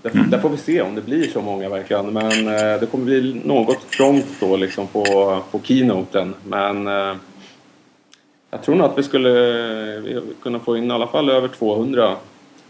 [0.02, 0.30] Där, Mm.
[0.30, 2.06] där får vi se om det blir så många verkligen.
[2.14, 5.04] Men eh, det kommer bli något trångt då liksom på,
[5.52, 6.34] på keynoten.
[6.48, 7.16] Men eh,
[8.52, 9.32] jag tror nog att vi skulle
[9.98, 12.16] eh, kunna få in i alla fall över 200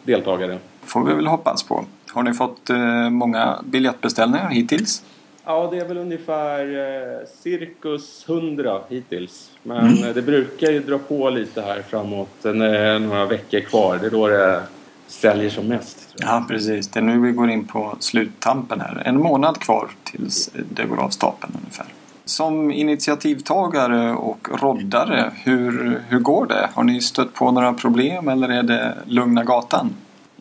[0.04, 0.58] deltagare.
[0.94, 1.86] Får vi väl hoppas på.
[2.12, 5.04] Har ni fått eh, många biljettbeställningar hittills?
[5.46, 9.52] Ja, det är väl ungefär eh, cirkus 100 hittills.
[9.64, 13.60] Men eh, det brukar ju dra på lite här framåt när det är några veckor
[13.60, 13.98] kvar.
[14.02, 14.64] Det är då det
[15.08, 16.16] säljer som mest.
[16.16, 16.88] Ja, precis.
[16.88, 19.02] Det är nu vi går in på sluttampen här.
[19.06, 21.86] En månad kvar tills det går av stapeln ungefär.
[22.26, 26.70] Som initiativtagare och roddare, hur, hur går det?
[26.74, 29.90] Har ni stött på några problem eller är det lugna gatan?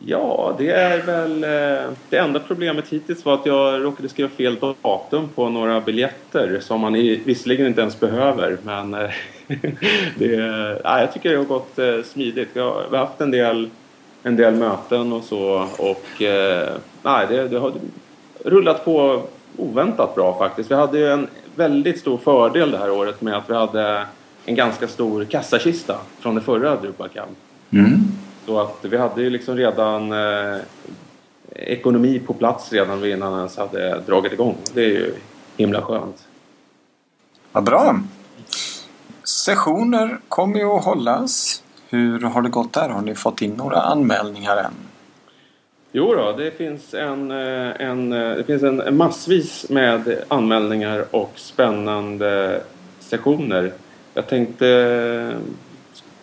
[0.05, 1.43] Ja, det är väl...
[1.43, 6.59] Eh, det enda problemet hittills var att jag råkade skriva fel datum på några biljetter
[6.61, 8.57] som man visserligen inte ens behöver.
[8.63, 9.09] Men eh,
[10.17, 10.35] det,
[10.83, 12.49] ja, jag tycker det har gått eh, smidigt.
[12.53, 13.69] Vi har, vi har haft en del,
[14.23, 16.21] en del möten och så och
[17.01, 17.73] nej, det, det har
[18.45, 19.21] rullat på
[19.57, 20.71] oväntat bra faktiskt.
[20.71, 24.05] Vi hade ju en väldigt stor fördel det här året med att vi hade
[24.45, 27.37] en ganska stor kassakista från det förra Drupal Camp.
[27.71, 27.99] Mm.
[28.45, 30.57] Så att vi hade ju liksom redan eh,
[31.55, 34.57] ekonomi på plats redan vi innan ens hade dragit igång.
[34.73, 35.13] Det är ju
[35.57, 36.27] himla skönt.
[37.51, 37.99] Vad bra!
[39.23, 41.63] Sessioner kommer ju att hållas.
[41.89, 42.89] Hur har det gått där?
[42.89, 44.73] Har ni fått in några anmälningar än?
[45.91, 51.31] Jo då, det finns en, eh, en, eh, det finns en massvis med anmälningar och
[51.35, 52.61] spännande
[52.99, 53.73] sessioner.
[54.13, 55.37] Jag tänkte eh,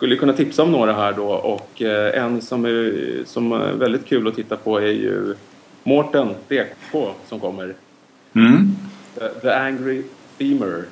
[0.01, 4.07] skulle kunna tipsa om några här då och eh, en som är, som är väldigt
[4.07, 5.35] kul att titta på är ju
[5.83, 7.75] Mårten DK som kommer.
[8.35, 8.77] Mm.
[9.15, 10.03] The, The Angry
[10.39, 10.85] Themer.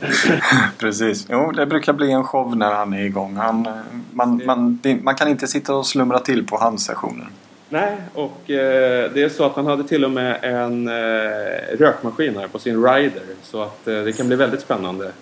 [0.78, 1.26] Precis.
[1.30, 3.36] Jo, det brukar bli en show när han är igång.
[3.36, 3.68] Han,
[4.12, 7.26] man, man, man kan inte sitta och slumra till på hans sessioner.
[7.68, 12.36] Nej, och eh, det är så att han hade till och med en eh, rökmaskin
[12.36, 13.22] här på sin Rider.
[13.42, 15.12] Så att eh, det kan bli väldigt spännande.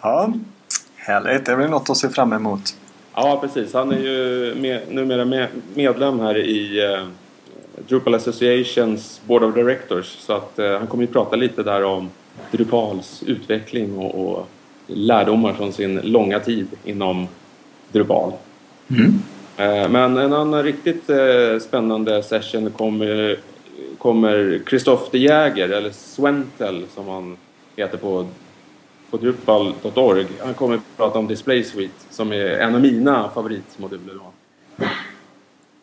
[0.00, 0.32] Ja,
[1.08, 1.46] härligt.
[1.46, 2.76] Det blir något att se fram emot.
[3.14, 3.74] Ja, precis.
[3.74, 7.06] Han är ju med, numera med, medlem här i eh,
[7.88, 10.06] Drupal Associations Board of Directors.
[10.06, 12.10] Så att eh, han kommer ju prata lite där om
[12.50, 14.48] Drupals utveckling och, och
[14.86, 17.26] lärdomar från sin långa tid inom
[17.92, 18.32] Drupal.
[19.56, 23.38] Eh, Men en annan riktigt eh, spännande session kommer
[23.98, 27.36] kommer Christoph de Jäger, eller Swentel som han
[27.76, 28.26] heter på,
[29.10, 30.26] på drupal.org.
[30.44, 34.14] Han kommer att prata om Display Suite som är en av mina favoritmoduler.
[34.14, 34.32] Då.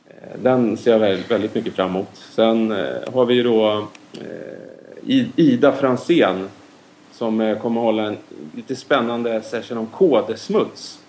[0.07, 2.09] Eh, Den ser jag väldigt, väldigt mycket fram emot.
[2.13, 6.49] Sen eh, har vi då eh, Ida Fransén
[7.11, 8.17] som kommer att hålla en
[8.55, 10.99] lite spännande session om kodesmuts.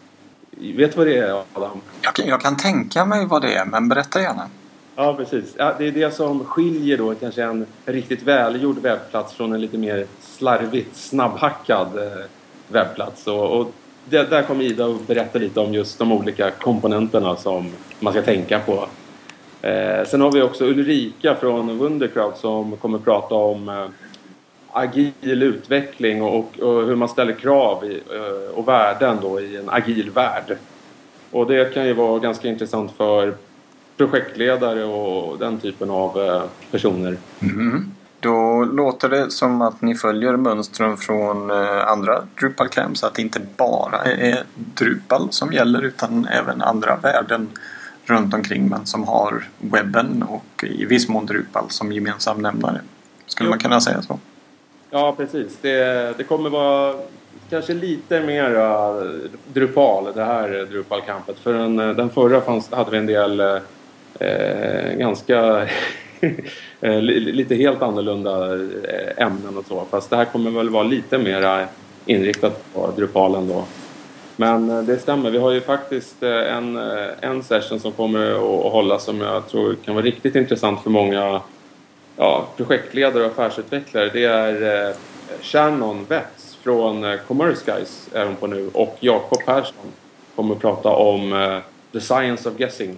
[0.51, 1.81] Vet du vad det är Adam?
[2.03, 4.49] Jag kan, jag kan tänka mig vad det är, men berätta gärna.
[4.97, 5.55] Ja, precis.
[5.57, 9.79] Ja, det är det som skiljer då kanske en riktigt välgjord webbplats från en lite
[9.79, 12.25] mer slarvigt snabbhackad eh,
[12.69, 13.27] webbplats.
[13.27, 13.73] Och, och
[14.05, 18.23] det, där kommer Ida att berätta lite om just de olika komponenterna som man ska
[18.23, 18.89] tänka på.
[19.63, 23.87] Eh, sen har vi också Ulrika från Wundercraft som kommer prata om eh,
[24.73, 29.57] agil utveckling och, och, och hur man ställer krav i, eh, och värden då i
[29.57, 30.57] en agil värld.
[31.31, 33.35] Och det kan ju vara ganska intressant för
[33.97, 37.17] projektledare och den typen av eh, personer.
[37.39, 37.85] Mm-hmm.
[38.27, 43.05] Då låter det som att ni följer mönstren från eh, andra Drupal camps.
[43.05, 47.49] Att det inte bara är Drupal som gäller utan även andra värden
[48.05, 52.81] runt omkring men som har webben och i viss mån Drupal som gemensam nämnare.
[53.27, 53.51] Skulle Jo.
[53.51, 54.19] man kunna säga så?
[54.91, 55.59] Ja, precis.
[55.61, 56.95] Det, det kommer vara
[57.51, 58.51] kanske lite mer
[59.53, 61.39] Drupal, det här Drupal-campet.
[61.39, 65.69] För den, den förra fanns, hade vi en del eh, ganska Eh,
[67.11, 69.85] lite helt annorlunda eh, ämnen och så.
[69.91, 71.67] Fast det här kommer väl vara lite mer
[72.07, 73.65] inriktat på Drupal då.
[74.37, 76.77] Men eh, det stämmer, vi har ju faktiskt en,
[77.21, 81.41] en session som kommer att hållas som jag tror kan vara riktigt intressant för många
[82.17, 84.11] ja, projektledare och affärsutvecklare.
[84.13, 84.95] Det är
[85.43, 89.93] Shannon Betts från Commerce Guys är hon på nu och Jakob Persson
[90.37, 91.61] kommer att prata om
[91.93, 92.97] The Science of Guessing.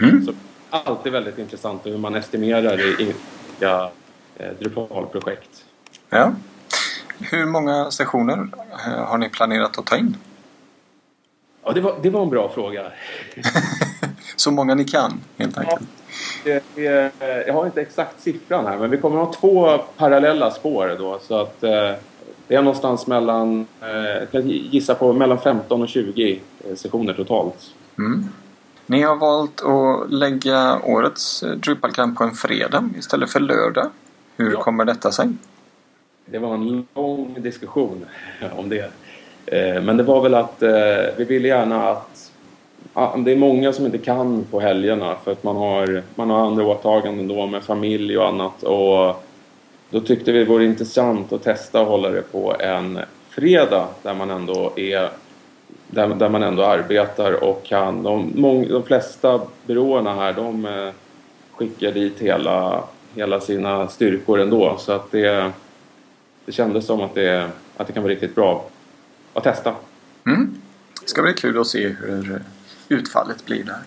[0.00, 0.28] Mm.
[0.70, 3.90] Alltid väldigt intressant hur man estimerar i olika
[4.36, 5.64] eh, Drupal-projekt.
[6.10, 6.32] Ja.
[7.18, 8.48] Hur många sessioner
[8.86, 10.16] eh, har ni planerat att ta in?
[11.64, 12.92] Ja, det var, det var en bra fråga.
[14.36, 15.80] Så många ni kan, helt enkelt.
[16.44, 19.78] Ja, det, det, jag har inte exakt siffran här, men vi kommer att ha två
[19.78, 21.18] parallella spår då.
[21.22, 21.92] Så att eh,
[22.48, 27.14] det är någonstans mellan, eh, jag kan gissa på mellan 15 och 20 eh, sessioner
[27.14, 27.74] totalt.
[27.98, 28.28] Mm.
[28.90, 33.90] Ni har valt att lägga årets Drupalcamp på en fredag istället för lördag.
[34.36, 34.62] Hur ja.
[34.62, 35.28] kommer detta sig?
[36.24, 38.06] Det var en lång diskussion
[38.56, 38.90] om det.
[39.46, 40.70] Eh, men det var väl att eh,
[41.16, 42.30] vi ville gärna att
[43.16, 46.66] det är många som inte kan på helgerna för att man har, man har andra
[46.66, 48.62] åtaganden då med familj och annat.
[48.62, 49.24] Och
[49.90, 52.98] då tyckte vi det vore intressant att testa att hålla det på en
[53.30, 55.10] fredag där man ändå är
[55.88, 58.02] där, där man ändå arbetar och kan.
[58.02, 60.90] De, mång, de flesta byråerna här de eh,
[61.52, 62.84] skickar dit hela,
[63.14, 65.52] hela sina styrkor ändå så att det,
[66.44, 68.64] det kändes som att det, att det kan vara riktigt bra
[69.34, 69.74] att testa.
[70.26, 70.60] Mm.
[71.00, 72.42] Det ska bli kul att se hur
[72.88, 73.80] utfallet blir där.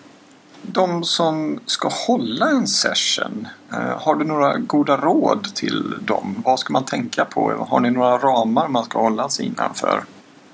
[0.62, 6.42] De som ska hålla en session, eh, har du några goda råd till dem?
[6.44, 7.66] Vad ska man tänka på?
[7.68, 10.04] Har ni några ramar man ska hålla sig innanför?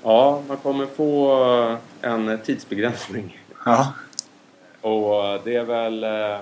[0.09, 1.31] Ja, man kommer få
[2.01, 3.39] en tidsbegränsning.
[3.65, 3.93] Ja.
[4.81, 6.03] Och det är väl...
[6.03, 6.37] Eh,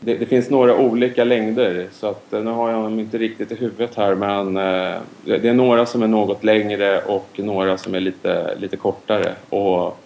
[0.00, 3.52] det, det, finns några olika längder så att eh, nu har jag dem inte riktigt
[3.52, 7.94] i huvudet här men eh, det är några som är något längre och några som
[7.94, 9.34] är lite, lite kortare.
[9.48, 9.98] Och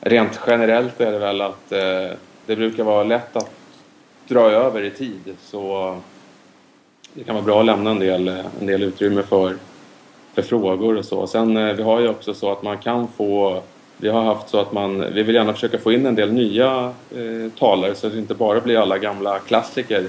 [0.00, 1.68] rent generellt är det väl att
[2.46, 3.50] det brukar vara lätt att
[4.28, 5.96] dra över i tid så
[7.14, 8.28] det kan vara bra att lämna en del,
[8.60, 9.56] en del utrymme för
[10.34, 11.26] för frågor och så.
[11.26, 13.62] Sen eh, vi har ju också så att man kan få
[13.96, 16.92] vi har haft så att man, vi vill gärna försöka få in en del nya
[17.10, 20.06] eh, talare så att det inte bara blir alla gamla klassiker.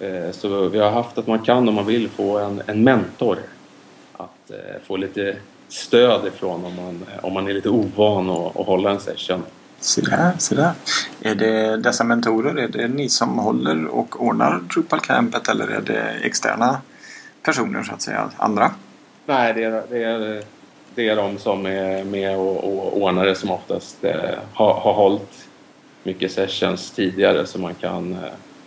[0.00, 3.38] Eh, så vi har haft att man kan om man vill få en, en mentor.
[4.12, 5.36] Att eh, få lite
[5.68, 9.42] stöd ifrån om man, om man är lite ovan att, att hålla en session.
[9.80, 10.72] Se där, se där.
[11.20, 15.80] Är det dessa mentorer, är det ni som håller och ordnar Drupal Campet eller är
[15.80, 16.80] det externa
[17.42, 18.70] personer så att säga, andra?
[19.30, 20.42] Nej, det är, det är,
[20.94, 24.14] det är de som är med och, och ordnar det som oftast eh,
[24.52, 25.48] har, har hållit
[26.02, 28.18] mycket sessions tidigare så man kan eh,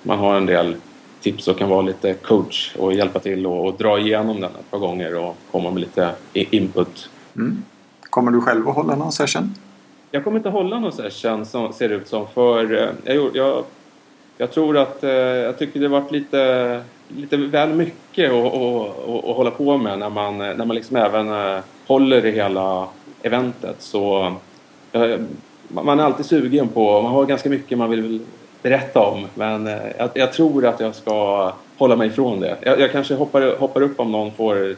[0.03, 0.76] man har en del
[1.22, 4.72] tips och kan vara lite coach och hjälpa till och, och dra igenom den ett
[4.72, 7.09] par gånger och komma med lite input.
[7.36, 7.64] Mm.
[8.01, 9.55] Kommer du själv att hålla någon session?
[10.11, 12.74] Jag kommer inte hålla någon session som ser ut som för
[13.05, 13.64] eh, jag, jag,
[14.38, 19.36] jag tror att eh, jag tycker det varit lite lite väl mycket att, att, att
[19.36, 22.88] hålla på med när man, när man liksom även eh, håller i hela
[23.22, 23.76] eventet.
[23.80, 24.36] Så
[24.92, 25.20] eh,
[25.68, 28.22] man är alltid sugen på, man har ganska mycket man vill
[28.62, 32.58] berätta om men eh, jag, jag tror att jag ska hålla mig ifrån det.
[32.62, 34.76] Jag, jag kanske hoppar, hoppar upp om någon får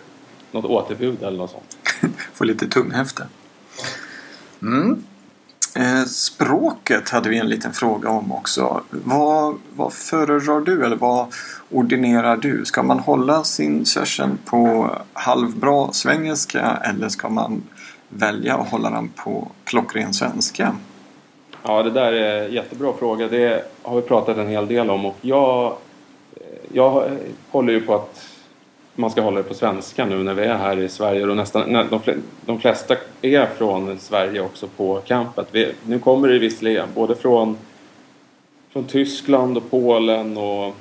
[0.52, 1.78] något återbud eller något sånt.
[2.34, 3.28] får lite tunghäfte.
[4.62, 5.04] Mm.
[5.76, 8.82] Eh, språket hade vi en liten fråga om också.
[8.90, 11.28] Vad, vad föredrar du eller vad
[11.70, 12.66] ordinerar du?
[12.66, 17.64] Ska man hålla sin session på halvbra svengelska eller ska man
[18.10, 20.76] välja att hålla den på klockren svenska?
[21.64, 23.28] Ja, det där är en jättebra fråga.
[23.28, 25.66] Det har vi pratat en hel del om och jag,
[26.36, 26.42] eh,
[26.74, 27.18] jag
[27.50, 28.35] håller ju på att
[28.96, 31.90] man ska hålla det på svenska nu när vi är här i Sverige och nästan,
[32.46, 35.48] de flesta är från Sverige också på campet.
[35.52, 37.58] Vi, nu kommer det visserligen både från,
[38.70, 40.76] från Tyskland och Polen och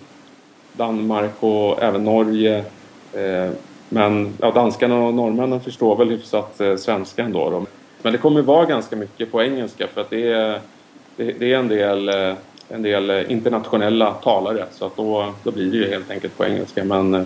[0.73, 2.65] Danmark och även Norge.
[3.13, 3.51] Eh,
[3.89, 7.51] men ja, danskarna och norrmännen förstår väl hyfsat eh, svenska ändå.
[7.51, 7.67] Då.
[8.03, 10.61] Men det kommer vara ganska mycket på engelska för att det är,
[11.17, 12.35] det, det är en, del, eh,
[12.69, 16.45] en del eh, internationella talare så att då, då blir det ju helt enkelt på
[16.45, 16.85] engelska.
[16.85, 17.23] Men eh,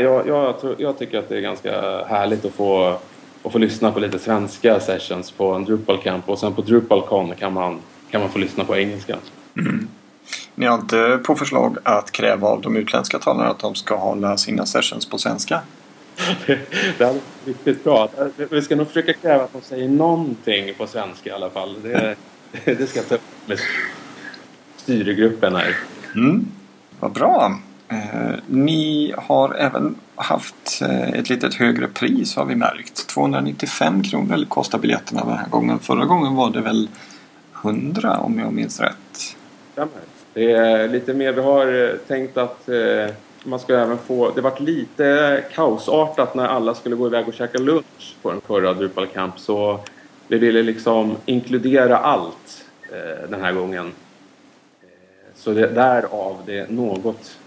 [0.00, 2.98] ja, jag, jag, jag tycker att det är ganska härligt att få,
[3.42, 7.34] att få lyssna på lite svenska sessions på en Drupal camp och sen på DrupalCon
[7.34, 7.78] kan man,
[8.10, 9.16] kan man få lyssna på engelska.
[9.56, 9.88] Mm.
[10.54, 14.36] Ni har inte på förslag att kräva av de utländska talarna att de ska hålla
[14.36, 15.60] sina sessions på svenska?
[16.46, 18.08] det är riktigt bra.
[18.50, 21.76] Vi ska nog försöka kräva att de säger någonting på svenska i alla fall.
[21.82, 22.16] Det,
[22.64, 23.58] det ska jag ta upp med
[24.76, 25.76] styrgruppen här.
[26.14, 26.46] Mm.
[27.00, 27.58] Vad bra.
[27.92, 33.06] Eh, ni har även haft eh, ett litet högre pris har vi märkt.
[33.06, 35.78] 295 kronor kostar biljetterna den här gången.
[35.78, 36.88] Förra gången var det väl
[37.62, 39.36] 100 om jag minns rätt.
[40.34, 43.14] Det är lite mer, vi har eh, tänkt att eh,
[43.44, 47.58] man ska även få, det varit lite kaosartat när alla skulle gå iväg och käka
[47.58, 49.80] lunch på den förra Drupal Camp så
[50.28, 53.86] vi ville liksom inkludera allt eh, den här gången.
[54.82, 54.88] Eh,
[55.34, 57.38] så det, därav det något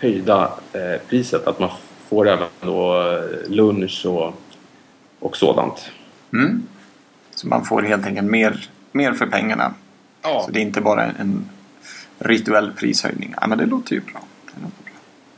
[0.00, 1.70] höjda eh, priset att man
[2.08, 4.34] får även då eh, lunch och,
[5.18, 5.90] och sådant.
[6.32, 6.62] Mm.
[7.34, 9.74] Så man får helt enkelt mer, mer för pengarna.
[10.22, 10.42] Ja.
[10.46, 11.48] Så det är inte bara en
[12.18, 13.34] rituell prishöjning.
[13.40, 14.22] Ja, men det låter ju bra.
[14.44, 14.84] Det låter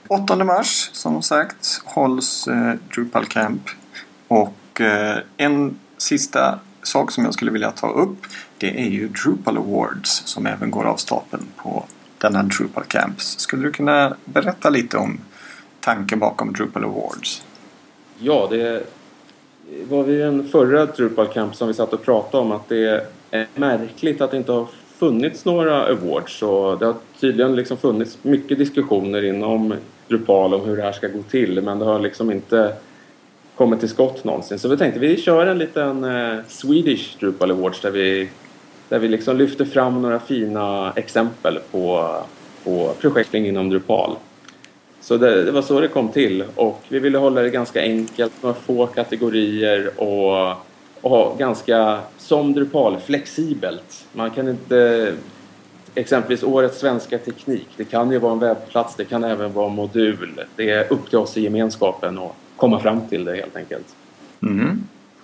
[0.08, 0.36] bra.
[0.36, 3.62] 8 mars som sagt hålls eh, Drupal Camp.
[4.28, 8.26] Och eh, en sista sak som jag skulle vilja ta upp
[8.58, 11.84] det är ju Drupal Awards som även går av stapeln på
[12.22, 13.38] denna Drupal Camps.
[13.38, 15.20] Skulle du kunna berätta lite om
[15.80, 17.42] tanken bakom Drupal Awards?
[18.18, 18.82] Ja, det
[19.88, 23.46] var vid den förra Drupal Camp som vi satt och pratade om att det är
[23.54, 24.66] märkligt att det inte har
[24.98, 26.42] funnits några awards.
[26.42, 29.74] Och det har tydligen liksom funnits mycket diskussioner inom
[30.08, 32.74] Drupal om hur det här ska gå till men det har liksom inte
[33.56, 34.58] kommit till skott någonsin.
[34.58, 38.28] Så vi tänkte vi kör en liten eh, Swedish Drupal Awards där vi,
[38.92, 42.14] där vi liksom lyfter fram några fina exempel på,
[42.64, 44.16] på projekt inom Drupal.
[45.00, 48.32] Så det, det, var så det kom till och vi ville hålla det ganska enkelt,
[48.42, 50.50] några få kategorier och,
[51.00, 54.06] och ha ganska, som Drupal, flexibelt.
[54.12, 55.12] Man kan inte,
[55.94, 59.74] exempelvis årets svenska teknik, det kan ju vara en webbplats, det kan även vara en
[59.74, 60.40] modul.
[60.56, 63.86] Det är upp till oss i gemenskapen att komma fram till det helt enkelt.
[64.42, 64.82] Mm.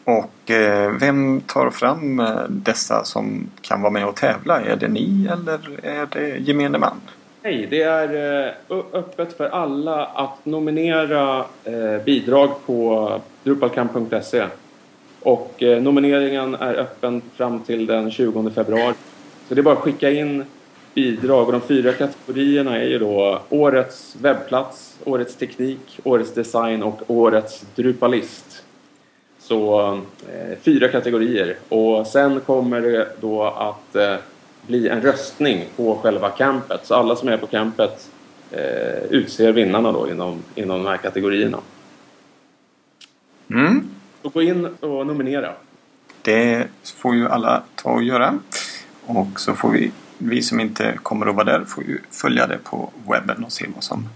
[0.09, 4.61] Och eh, vem tar fram eh, dessa som kan vara med och tävla?
[4.61, 7.01] Är det ni eller är det gemene man?
[7.43, 14.47] Nej, det är eh, öppet för alla att nominera eh, bidrag på drupalcamp.se.
[15.21, 18.95] Och eh, nomineringen är öppen fram till den 20 februari.
[19.49, 20.45] Så det är bara att skicka in
[20.95, 27.03] bidrag och de fyra kategorierna är ju då Årets webbplats, Årets teknik, Årets design och
[27.07, 28.65] Årets Drupalist.
[29.49, 29.93] Så
[30.33, 34.17] eh, fyra kategorier och sen kommer det då att eh,
[34.67, 36.81] bli en röstning på själva campet.
[36.87, 38.11] Så alla som är på campet
[38.51, 41.59] eh, utser vinnarna då inom, inom de här kategorierna.
[43.51, 43.91] Mm.
[44.23, 45.53] Så gå in och nominera.
[46.23, 48.39] Det får ju alla ta och göra.
[49.07, 52.59] Och så får vi, vi som inte kommer att vara där, får ju följa det
[52.65, 54.09] på webben och se vad som,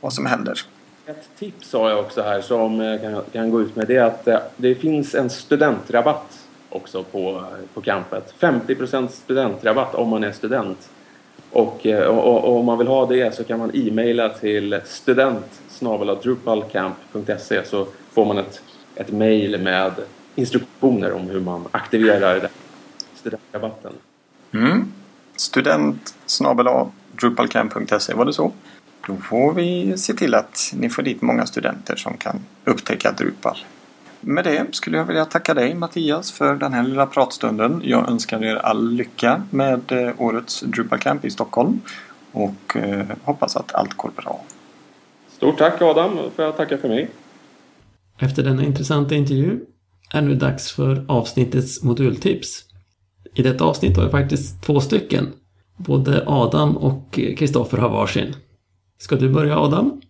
[0.00, 0.60] vad som händer.
[1.06, 3.96] Ett tips har jag också här som eh, jag kan, kan gå ut med det
[3.96, 7.44] är att eh, det finns en studentrabatt också på,
[7.74, 8.34] på campet.
[8.40, 10.88] 50% studentrabatt om man är student.
[11.52, 15.60] Eh, och, och, och, om man vill ha det så kan man e-maila till student
[17.64, 18.62] så får man ett,
[18.94, 19.92] ett mail med
[20.34, 22.50] instruktioner om hur man aktiverar den
[23.14, 23.92] studentrabatten.
[24.52, 24.92] Mm.
[25.36, 26.14] Student
[27.20, 28.52] drupalcamp.se, var det så?
[29.06, 33.56] Då får vi se till att ni får dit många studenter som kan upptäcka Drupal.
[34.20, 37.80] Med det skulle jag vilja tacka dig Mattias för den här lilla pratstunden.
[37.84, 41.80] Jag önskar er all lycka med eh, årets Drupal Camp i Stockholm
[42.32, 44.44] och eh, hoppas att allt går bra.
[45.36, 47.10] Stort tack Adam för att tacka för mig.
[48.18, 49.60] Efter denna intressanta intervju
[50.14, 52.64] är nu dags för avsnittets modultips.
[53.34, 55.32] I detta avsnitt har vi faktiskt två stycken.
[55.76, 58.34] Både Adam och Kristoffer har varsin.
[59.02, 60.00] Ska du börja Adam?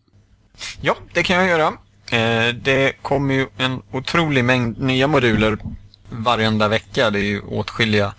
[0.80, 1.66] Ja, det kan jag göra.
[2.11, 5.59] Eh, det kommer ju en otrolig mängd nya moduler
[6.11, 7.11] varenda vecka.
[7.11, 8.14] Det är ju åtskilliga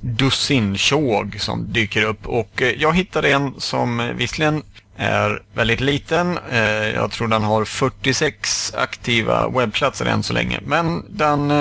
[0.00, 4.62] dussin tjog som dyker upp och eh, jag hittade en som visserligen
[4.96, 6.38] är väldigt liten.
[6.50, 10.60] Eh, jag tror den har 46 aktiva webbplatser än så länge.
[10.66, 11.52] Men den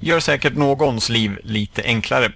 [0.00, 2.32] gör säkert någons liv lite enklare.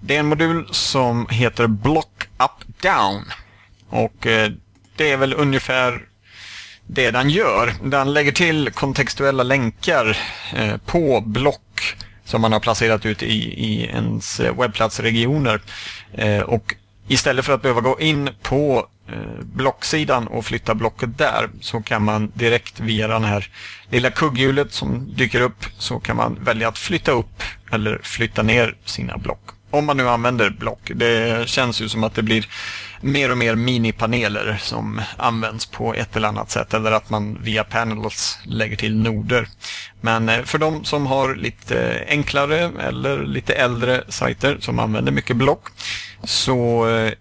[0.00, 3.24] Det är en modul som heter Block Up Down.
[3.90, 4.26] Och
[4.96, 6.02] det är väl ungefär
[6.86, 7.72] det den gör.
[7.84, 10.18] Den lägger till kontextuella länkar
[10.56, 11.60] eh, på block
[12.24, 15.60] som man har placerat ut i, i ens webbplatsregioner.
[16.12, 16.74] Eh, och
[17.08, 22.04] istället för att behöva gå in på eh, blocksidan och flytta blocket där så kan
[22.04, 23.48] man direkt via den här
[23.90, 27.42] lilla kugghjulet som dyker upp så kan man välja att flytta upp
[27.72, 29.53] eller flytta ner sina block.
[29.74, 30.90] Om man nu använder block.
[30.94, 32.46] Det känns ju som att det blir
[33.00, 37.64] mer och mer minipaneler som används på ett eller annat sätt eller att man via
[37.64, 39.48] panels lägger till noder.
[40.00, 45.12] Men eh, för de som har lite eh, enklare eller lite äldre sajter som använder
[45.12, 45.68] mycket block
[46.24, 47.12] så eh,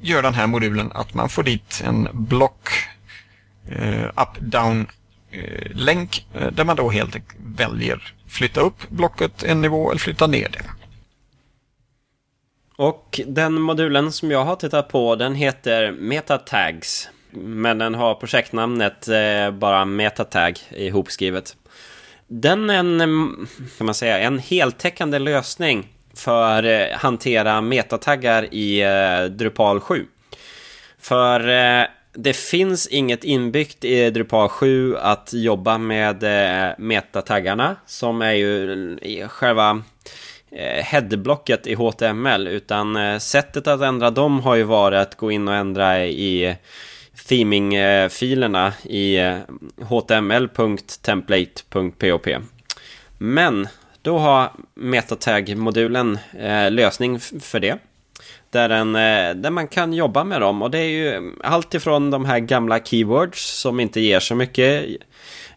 [0.00, 2.68] gör den här modulen att man får dit en block
[4.16, 4.86] up-down
[5.70, 10.48] länk där man då helt enkelt väljer flytta upp blocket en nivå eller flytta ner
[10.52, 10.77] det.
[12.78, 17.08] Och den modulen som jag har tittat på den heter Metatags.
[17.30, 21.56] Men den har projektnamnet eh, bara Metatag ihopskrivet.
[22.26, 23.46] Den är en, mm,
[23.78, 30.06] kan man säga, en heltäckande lösning för eh, hantera metataggar i eh, Drupal 7.
[30.98, 38.22] För eh, det finns inget inbyggt i Drupal 7 att jobba med eh, metataggarna som
[38.22, 39.82] är ju eh, själva
[40.50, 45.30] Eh, headblocket i HTML utan eh, sättet att ändra dem har ju varit att gå
[45.30, 46.56] in och ändra i
[47.28, 49.36] theming-filerna i eh,
[49.88, 52.28] html.template.pop.
[53.18, 53.68] Men
[54.02, 56.18] då har metatag-modulen
[56.70, 57.78] lösning för det.
[58.50, 58.92] Där, en,
[59.42, 62.80] där man kan jobba med dem och det är ju allt ifrån de här gamla
[62.80, 64.84] keywords som inte ger så mycket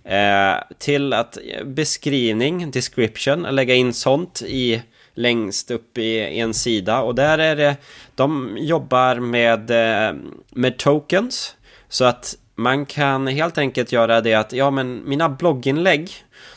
[0.04, 4.82] Eh, till att eh, beskrivning, description, lägga in sånt i
[5.14, 7.76] längst upp i en sida och där är det
[8.16, 10.16] de jobbar med, eh,
[10.50, 11.56] med tokens
[11.90, 16.12] så att man kan helt enkelt göra det att ja men mina blogginlägg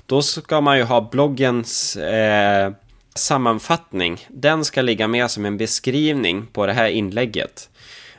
[0.06, 2.72] då ska man ju ha bloggens eh,
[3.14, 4.26] sammanfattning.
[4.28, 7.70] Den ska ligga med som en beskrivning på det här inlägget.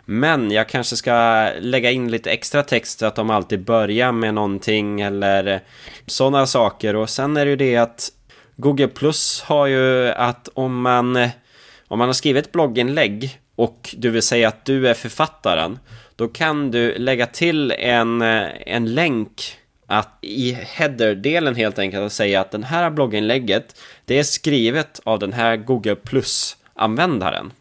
[0.06, 4.34] Men jag kanske ska lägga in lite extra text så att de alltid börjar med
[4.34, 5.62] någonting eller
[6.06, 6.96] sådana saker.
[6.96, 8.12] Och sen är det ju det att
[8.56, 11.30] Google Plus har ju att om man,
[11.88, 15.80] om man har skrivit ett blogginlägg och du vill säga att du är författaren,
[16.16, 22.52] då kan du lägga till en, en länk att i header-delen helt enkelt säga att
[22.52, 27.52] den här blogginlägget det är skrivet av den här Google Plus-användaren.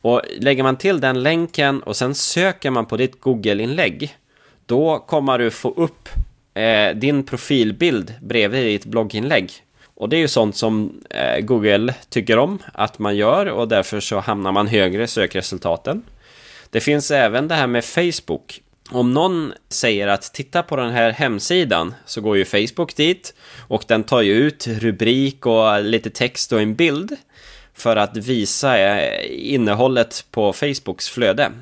[0.00, 4.16] Och lägger man till den länken och sen söker man på ditt Google-inlägg
[4.70, 6.08] då kommer du få upp
[6.54, 9.52] eh, din profilbild bredvid ditt blogginlägg.
[9.94, 14.00] Och det är ju sånt som eh, Google tycker om att man gör och därför
[14.00, 16.02] så hamnar man högre i sökresultaten.
[16.70, 18.62] Det finns även det här med Facebook.
[18.90, 23.34] Om någon säger att titta på den här hemsidan så går ju Facebook dit
[23.68, 27.16] och den tar ju ut rubrik och lite text och en bild
[27.80, 31.52] för att visa eh, innehållet på Facebooks flöde.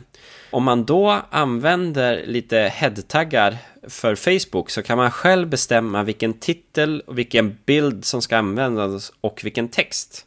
[0.51, 3.57] Om man då använder lite headtaggar
[3.89, 9.13] för Facebook så kan man själv bestämma vilken titel och vilken bild som ska användas
[9.21, 10.25] och vilken text.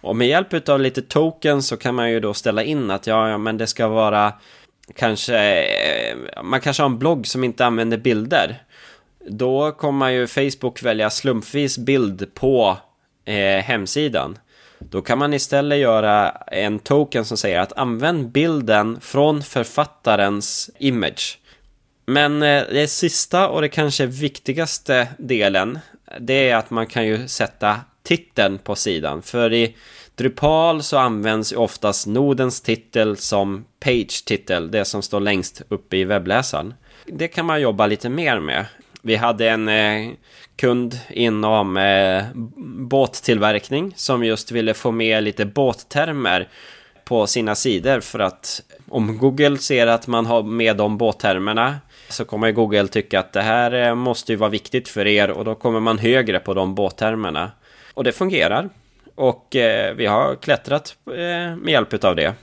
[0.00, 3.28] Och med hjälp av lite tokens så kan man ju då ställa in att ja,
[3.28, 4.32] ja men det ska vara
[4.94, 8.62] kanske, eh, man kanske har en blogg som inte använder bilder.
[9.28, 12.78] Då kommer ju Facebook välja slumpvis bild på
[13.24, 14.38] eh, hemsidan.
[14.78, 21.38] Då kan man istället göra en token som säger att använd bilden från författarens image.
[22.06, 25.78] Men eh, det sista och det kanske viktigaste delen,
[26.20, 29.22] det är att man kan ju sätta titeln på sidan.
[29.22, 29.76] För i
[30.14, 36.04] Drupal så används ju oftast nodens titel som page-titel, det som står längst upp i
[36.04, 36.74] webbläsaren.
[37.06, 38.66] Det kan man jobba lite mer med.
[39.08, 40.10] Vi hade en eh,
[40.56, 42.24] kund inom eh,
[42.88, 46.48] båttillverkning som just ville få med lite båttermer
[47.04, 51.76] på sina sidor för att om Google ser att man har med de båttermerna
[52.08, 55.44] så kommer Google tycka att det här eh, måste ju vara viktigt för er och
[55.44, 57.50] då kommer man högre på de båttermerna.
[57.94, 58.68] Och det fungerar.
[59.14, 62.34] Och eh, vi har klättrat eh, med hjälp av det.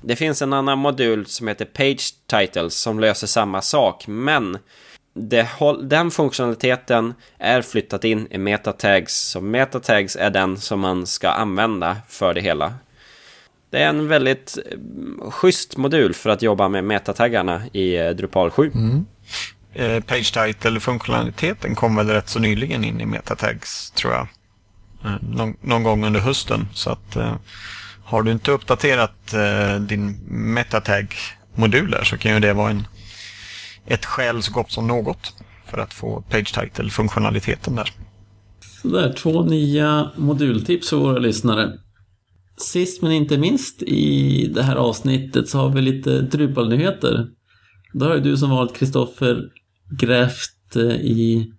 [0.00, 4.58] Det finns en annan modul som heter Page Titles som löser samma sak, men
[5.14, 5.48] det,
[5.82, 9.14] den funktionaliteten är flyttat in i metatags.
[9.14, 12.74] Så metatags är den som man ska använda för det hela.
[13.70, 18.50] Det är en väldigt eh, schysst modul för att jobba med metataggarna i eh, Drupal
[18.50, 18.70] 7.
[18.74, 19.06] Mm.
[19.74, 24.28] Eh, page title-funktionaliteten kom väl rätt så nyligen in i metatags tror jag.
[25.04, 26.68] Eh, någon, någon, gång under hösten.
[26.72, 27.34] Så att eh,
[28.04, 32.86] har du inte uppdaterat eh, din metatag-moduler så kan ju det vara en
[33.86, 35.34] ett skäl så gott som något
[35.66, 37.90] för att få page title-funktionaliteten där.
[38.82, 41.72] Sådär, två nya modultips för våra lyssnare.
[42.56, 47.26] Sist men inte minst i det här avsnittet så har vi lite Drupal-nyheter.
[47.92, 49.42] Då har ju du som vanligt Kristoffer
[50.00, 51.52] grävt eh, i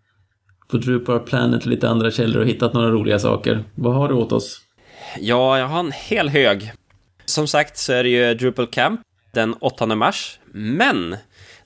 [0.67, 3.63] på Drupal Planet och lite andra källor och hittat några roliga saker.
[3.75, 4.61] Vad har du åt oss?
[5.19, 6.71] Ja, jag har en hel hög.
[7.25, 9.01] Som sagt så är det ju Drupal Camp
[9.33, 10.39] den 8 mars.
[10.53, 11.15] Men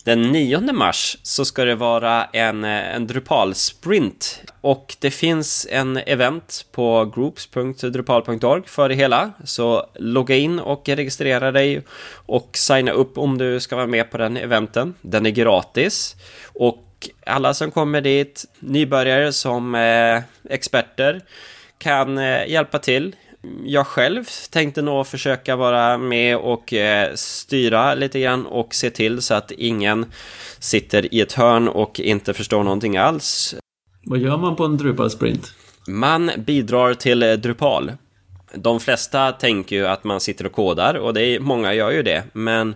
[0.10, 5.98] den 9 mars så ska det vara en, eh, en Drupal-sprint och det finns en
[5.98, 9.32] event på groups.drupal.org för det hela.
[9.44, 11.82] Så logga in och registrera dig
[12.26, 14.96] och signa upp om du ska vara med på den eventen.
[15.02, 20.22] Den är gratis och alla som kommer dit, nybörjare som eh,
[20.54, 21.22] experter,
[21.78, 23.16] kan eh, hjälpa till
[23.66, 29.22] jag själv tänkte nog försöka vara med och eh, styra lite grann och se till
[29.22, 30.06] så att ingen
[30.60, 33.56] sitter i ett hörn och inte förstår någonting alls.
[34.06, 35.54] Vad gör man på en Drupal-sprint?
[35.88, 37.92] Man bidrar till eh, Drupal.
[38.56, 42.04] De flesta tänker ju att man sitter och kodar och det är, många gör ju
[42.04, 42.76] det, men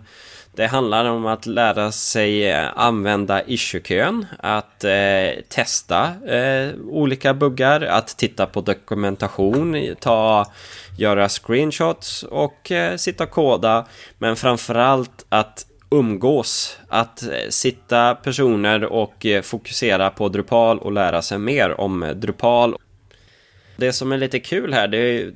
[0.55, 7.81] det handlar om att lära sig eh, använda issue-kön, att eh, testa eh, olika buggar,
[7.81, 10.45] att titta på dokumentation, ta,
[10.97, 13.85] göra screenshots och eh, sitta och koda.
[14.17, 21.21] Men framförallt att umgås, att eh, sitta personer och eh, fokusera på Drupal och lära
[21.21, 22.75] sig mer om eh, Drupal.
[23.83, 25.31] Det som är lite kul här, det är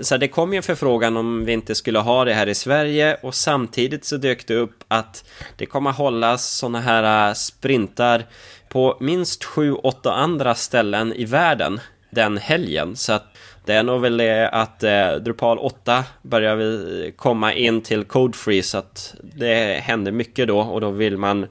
[0.00, 3.16] så det kom ju en förfrågan om vi inte skulle ha det här i Sverige
[3.22, 5.24] och samtidigt så dök det upp att
[5.56, 8.24] det kommer hållas sådana här äh, sprintar
[8.68, 11.80] på minst sju, åtta andra ställen i världen
[12.10, 12.96] den helgen.
[12.96, 17.80] Så att det är nog väl det att eh, Drupal 8 börjar vi komma in
[17.80, 21.46] till Code Free så att det händer mycket då och då vill man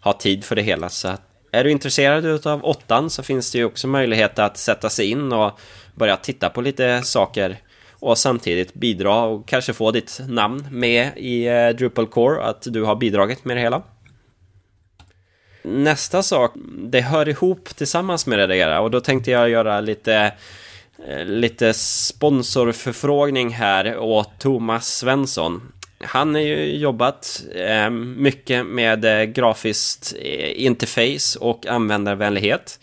[0.00, 0.88] ha tid för det hela.
[0.88, 4.90] Så att är du intresserad av åttan så finns det ju också möjlighet att sätta
[4.90, 5.60] sig in och
[5.94, 7.56] börja titta på lite saker
[8.00, 12.82] och samtidigt bidra och kanske få ditt namn med i eh, Drupal Core, att du
[12.82, 13.82] har bidragit med det hela.
[15.62, 20.32] Nästa sak, det hör ihop tillsammans med det där och då tänkte jag göra lite
[21.08, 25.72] eh, lite sponsorförfrågning här åt Thomas Svensson.
[26.08, 32.80] Han har ju jobbat eh, mycket med eh, grafiskt eh, interface och användarvänlighet.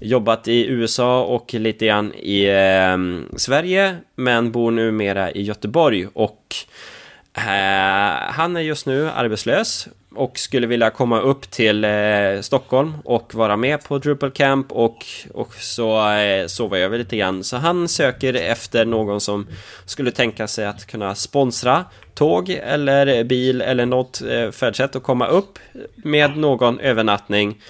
[0.00, 6.54] Jobbat i USA och lite grann i eh, Sverige, men bor numera i Göteborg och
[7.34, 13.34] eh, han är just nu arbetslös och skulle vilja komma upp till eh, Stockholm och
[13.34, 17.44] vara med på Drupal Camp och, och så eh, sova över lite grann.
[17.44, 19.46] Så han söker efter någon som
[19.84, 21.84] skulle tänka sig att kunna sponsra
[22.14, 25.58] tåg eller bil eller något eh, färdsätt och komma upp
[25.96, 27.60] med någon övernattning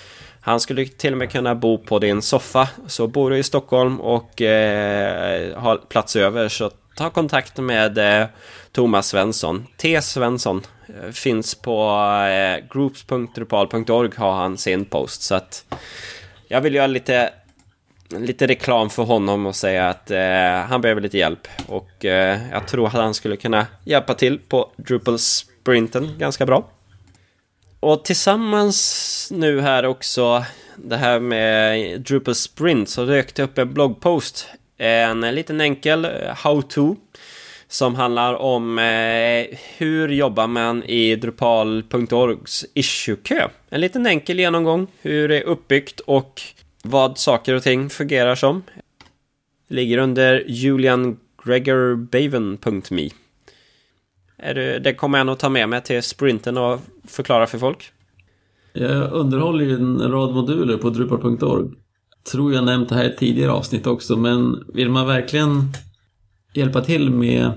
[0.46, 2.68] han skulle till och med kunna bo på din soffa.
[2.86, 8.26] Så bor du i Stockholm och eh, har plats över så ta kontakt med eh,
[8.72, 9.66] Thomas Svensson.
[9.76, 10.02] T.
[10.02, 11.90] Svensson Eh, finns på
[12.28, 15.22] eh, groups.drupal.org har han sin post.
[15.22, 15.64] Så att
[16.48, 17.30] jag vill göra lite,
[18.08, 21.48] lite reklam för honom och säga att eh, han behöver lite hjälp.
[21.66, 26.70] Och eh, jag tror att han skulle kunna hjälpa till på Drupal Sprinten ganska bra.
[27.80, 30.44] Och tillsammans nu här också,
[30.76, 34.48] det här med Drupal Sprint, så rökte upp en bloggpost.
[34.78, 36.96] En liten enkel eh, how-to
[37.74, 39.46] som handlar om eh,
[39.76, 43.48] hur jobbar man i Drupal.orgs issue-kö.
[43.68, 46.42] En liten enkel genomgång hur det är uppbyggt och
[46.84, 48.62] vad saker och ting fungerar som.
[49.68, 53.10] Det Ligger under juliangregorbaven.me.
[54.36, 57.92] Det, det kommer jag nog ta med mig till sprinten och förklara för folk.
[58.72, 61.70] Jag underhåller ju en rad moduler på drupal.org.
[62.32, 65.72] Tror jag nämnt det här i ett tidigare avsnitt också, men vill man verkligen
[66.52, 67.52] hjälpa till med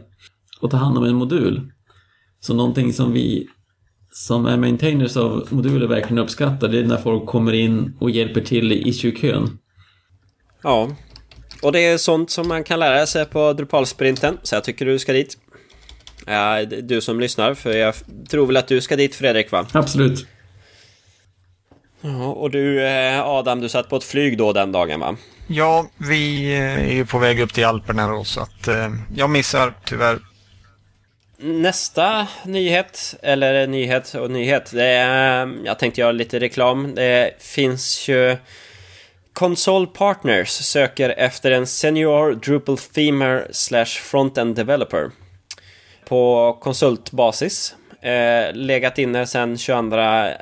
[0.62, 1.72] att ta hand om en modul,
[2.40, 3.48] så någonting som vi
[4.12, 8.42] som är maintainers av moduler verkligen uppskattar, det är när folk kommer in och hjälper
[8.42, 9.58] till i issue-kön.
[10.64, 10.90] Ja,
[11.62, 15.00] och det är sånt som man kan lära sig på Drupal-sprinten, så jag tycker du
[15.00, 15.38] ska dit.
[16.26, 17.94] Ja, du som lyssnar, för jag
[18.30, 19.66] tror väl att du ska dit Fredrik va?
[19.72, 20.28] Absolut.
[22.02, 25.16] Ja, och du eh, Adam, du satt på ett flyg då den dagen va?
[25.48, 29.30] Ja, vi eh, är ju på väg upp till Alperna då, så att eh, jag
[29.30, 30.20] missar tyvärr.
[31.40, 36.96] Nästa nyhet, eller nyhet och nyhet, det är, jag tänkte göra lite reklam.
[36.96, 38.38] Det finns ju
[39.34, 45.12] Console Partners söker efter en Senior Drupal Themer slash Frontend Developer
[46.08, 47.76] på konsultbasis.
[48.02, 49.98] Eh, legat inne sedan 22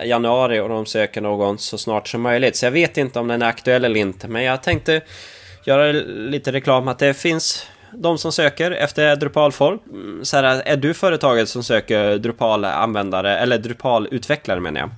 [0.05, 2.55] januari och de söker någon så snart som möjligt.
[2.55, 4.27] Så jag vet inte om den är aktuell eller inte.
[4.27, 5.01] Men jag tänkte
[5.65, 9.81] göra lite reklam att det finns de som söker efter Drupal-folk.
[9.91, 14.89] Mm, så här, är du företaget som söker Drupal-användare, eller Drupal-utvecklare menar jag.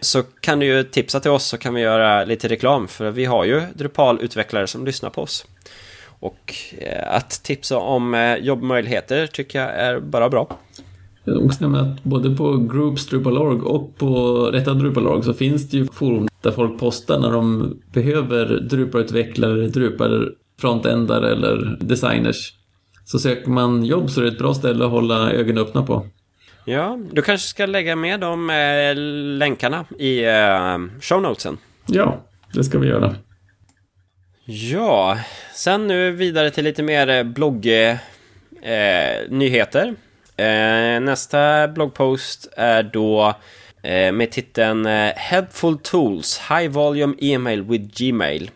[0.00, 2.88] Så kan du ju tipsa till oss så kan vi göra lite reklam.
[2.88, 5.46] För vi har ju Drupal-utvecklare som lyssnar på oss.
[6.20, 10.58] Och eh, att tipsa om eh, jobbmöjligheter tycker jag är bara bra.
[11.24, 15.76] Jag också nämna att både på Groups Drupal.org och på Rätta Drupal.org så finns det
[15.76, 19.68] ju forum där folk postar när de behöver Drupal-utvecklare,
[20.56, 22.52] Drupal-frontendare eller designers.
[23.04, 26.06] Så söker man jobb så är det ett bra ställe att hålla ögonen öppna på.
[26.64, 28.94] Ja, du kanske ska lägga med de eh,
[29.38, 31.58] länkarna i eh, show notesen.
[31.86, 32.24] Ja,
[32.54, 33.14] det ska vi göra.
[34.46, 35.18] Ja,
[35.54, 39.94] sen nu vidare till lite mer bloggnyheter.
[40.36, 43.34] Eh, eh, nästa bloggpost är då
[43.82, 48.50] eh, med titeln eh, Helpful Tools High Volume Email with Gmail.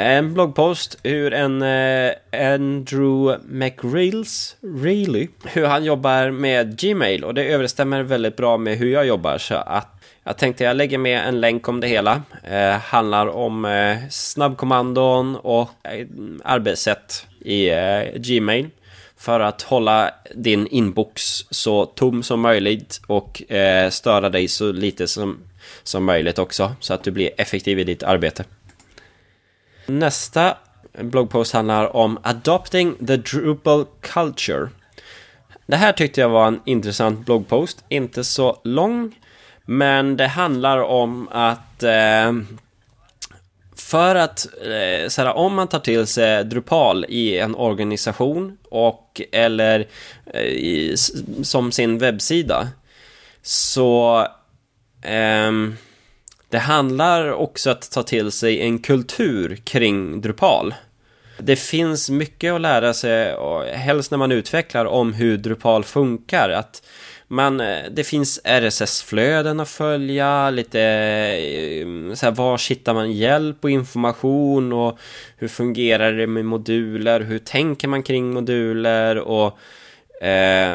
[0.00, 7.44] En bloggpost hur en eh, Andrew McReels, really, hur han jobbar med Gmail och det
[7.44, 11.40] överensstämmer väldigt bra med hur jag jobbar så att jag tänkte jag lägger med en
[11.40, 12.22] länk om det hela.
[12.50, 16.06] Eh, handlar om eh, snabbkommandon och eh,
[16.44, 18.70] arbetssätt i eh, Gmail.
[19.16, 25.06] För att hålla din inbox så tom som möjligt och eh, störa dig så lite
[25.06, 25.38] som,
[25.82, 26.72] som möjligt också.
[26.80, 28.44] Så att du blir effektiv i ditt arbete.
[29.88, 30.56] Nästa
[30.92, 34.68] bloggpost handlar om Adopting the Drupal Culture.
[35.66, 37.84] Det här tyckte jag var en intressant bloggpost.
[37.88, 39.18] Inte så lång.
[39.64, 42.32] Men det handlar om att eh,
[43.76, 49.86] för att, eh, såhär, om man tar till sig Drupal i en organisation och eller
[50.34, 50.96] eh, i,
[51.42, 52.68] som sin webbsida
[53.42, 54.20] så
[55.02, 55.52] eh,
[56.48, 60.74] det handlar också att ta till sig en kultur kring Drupal.
[61.38, 66.50] Det finns mycket att lära sig, och helst när man utvecklar, om hur Drupal funkar.
[66.50, 66.82] Att
[67.28, 73.64] man, eh, det finns RSS-flöden att följa, lite eh, så här, var hittar man hjälp
[73.64, 74.98] och information och
[75.36, 79.58] hur fungerar det med moduler, hur tänker man kring moduler och
[80.22, 80.72] eh,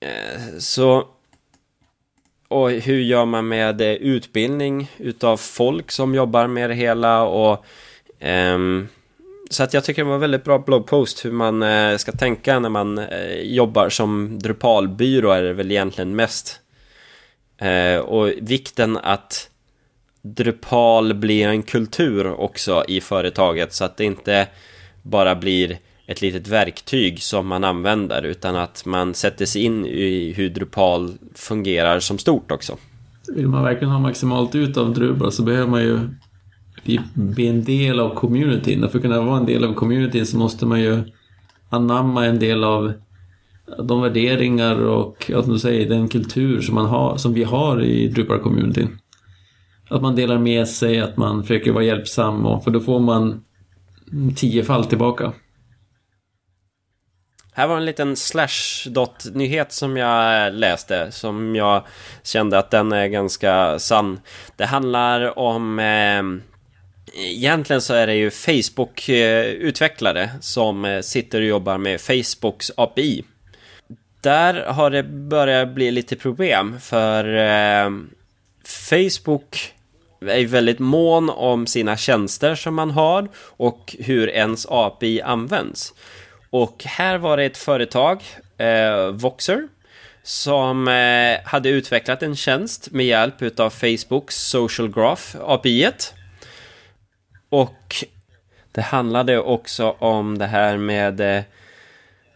[0.00, 1.08] eh så
[2.50, 7.64] och hur gör man med eh, utbildning utav folk som jobbar med det hela och
[8.20, 8.88] um,
[9.50, 12.58] så att jag tycker det var en väldigt bra bloggpost hur man eh, ska tänka
[12.58, 16.60] när man eh, jobbar som Drupalbyrå är det väl egentligen mest.
[17.58, 19.50] Eh, och vikten att
[20.22, 24.46] Drupal blir en kultur också i företaget så att det inte
[25.02, 25.78] bara blir
[26.10, 31.12] ett litet verktyg som man använder utan att man sätter sig in i hur Drupal
[31.34, 32.76] fungerar som stort också.
[33.34, 35.98] Vill man verkligen ha maximalt ut av Drupal så behöver man ju
[37.14, 38.84] bli en del av communityn.
[38.84, 41.02] Och för att kunna vara en del av communityn så måste man ju
[41.68, 42.92] anamma en del av
[43.78, 48.08] de värderingar och, som du säger, den kultur som, man har, som vi har i
[48.08, 48.88] Drupal-communityn.
[49.88, 53.44] Att man delar med sig, att man försöker vara hjälpsam, och, för då får man
[54.36, 55.32] tio fall tillbaka.
[57.60, 61.84] Här var en liten Slashdot-nyhet som jag läste, som jag
[62.22, 64.20] kände att den är ganska sann.
[64.56, 66.22] Det handlar om eh,
[67.14, 73.24] Egentligen så är det ju Facebook-utvecklare som eh, sitter och jobbar med Facebooks API.
[74.20, 77.90] Där har det börjat bli lite problem för eh,
[78.64, 79.74] Facebook
[80.20, 85.94] är väldigt mån om sina tjänster som man har och hur ens API används.
[86.50, 88.22] Och här var det ett företag,
[88.58, 89.68] eh, Voxer,
[90.22, 95.84] som eh, hade utvecklat en tjänst med hjälp av Facebooks Social Graph API.
[95.84, 96.12] -et.
[97.48, 98.04] Och
[98.72, 101.42] det handlade också om det här med eh,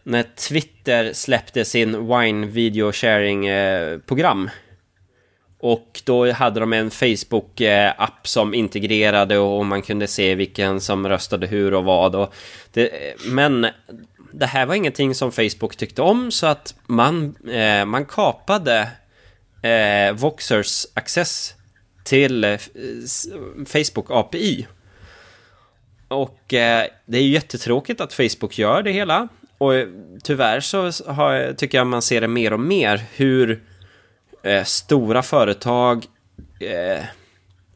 [0.03, 4.49] när Twitter släppte sin Wine Video Sharing eh, program.
[5.67, 11.47] Och då hade de en Facebook-app som integrerade och man kunde se vilken som röstade
[11.47, 12.15] hur och vad.
[12.15, 12.33] Och
[12.73, 12.91] det,
[13.25, 13.67] men
[14.31, 18.89] det här var ingenting som Facebook tyckte om så att man, eh, man kapade
[19.61, 21.53] eh, Voxers access
[22.03, 22.59] till eh,
[23.65, 24.67] Facebook API.
[26.07, 29.27] Och eh, det är ju jättetråkigt att Facebook gör det hela.
[29.57, 29.87] Och eh,
[30.23, 33.63] tyvärr så har, tycker jag man ser det mer och mer hur
[34.45, 36.05] eh, stora företag
[36.59, 37.03] eh,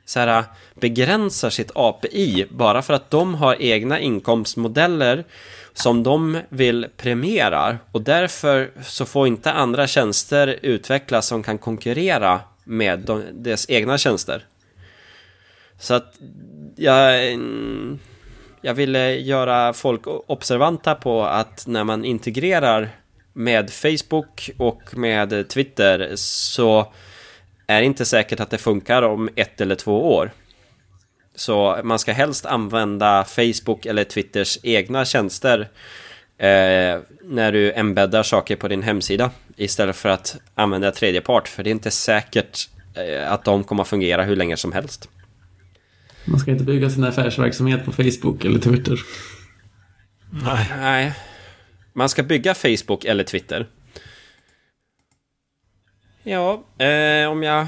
[0.06, 0.46] så här, eh,
[0.76, 5.24] begränsar sitt API bara för att de har egna inkomstmodeller
[5.74, 12.42] som de vill premiera och därför så får inte andra tjänster utvecklas som kan konkurrera
[12.64, 14.46] med de, deras egna tjänster.
[15.80, 16.16] Så att
[16.76, 17.40] jag,
[18.62, 22.90] jag ville göra folk observanta på att när man integrerar
[23.34, 26.94] med Facebook och med Twitter så
[27.68, 30.32] är det inte säkert att det funkar om ett eller två år.
[31.36, 35.60] Så man ska helst använda Facebook eller Twitters egna tjänster
[36.38, 41.48] eh, när du embeddar saker på din hemsida istället för att använda tredjepart.
[41.48, 45.10] För det är inte säkert eh, att de kommer att fungera hur länge som helst.
[46.26, 49.00] Man ska inte bygga sin affärsverksamhet på Facebook eller Twitter.
[50.32, 50.68] Nej.
[50.78, 51.14] Nej.
[52.00, 53.68] Man ska bygga Facebook eller Twitter.
[56.24, 57.68] Ja, eh, om jag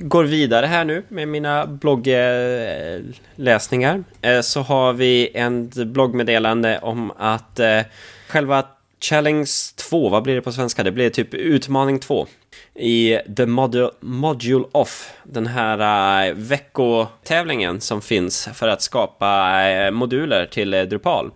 [0.00, 7.58] går vidare här nu med mina bloggläsningar eh, så har vi en bloggmeddelande om att
[7.58, 7.80] eh,
[8.28, 8.66] själva
[9.00, 10.82] Challenge 2, vad blir det på svenska?
[10.82, 12.26] Det blir typ Utmaning 2
[12.74, 19.90] i The Module, Module Off, den här uh, veckotävlingen som finns för att skapa uh,
[19.90, 21.30] moduler till uh, Drupal.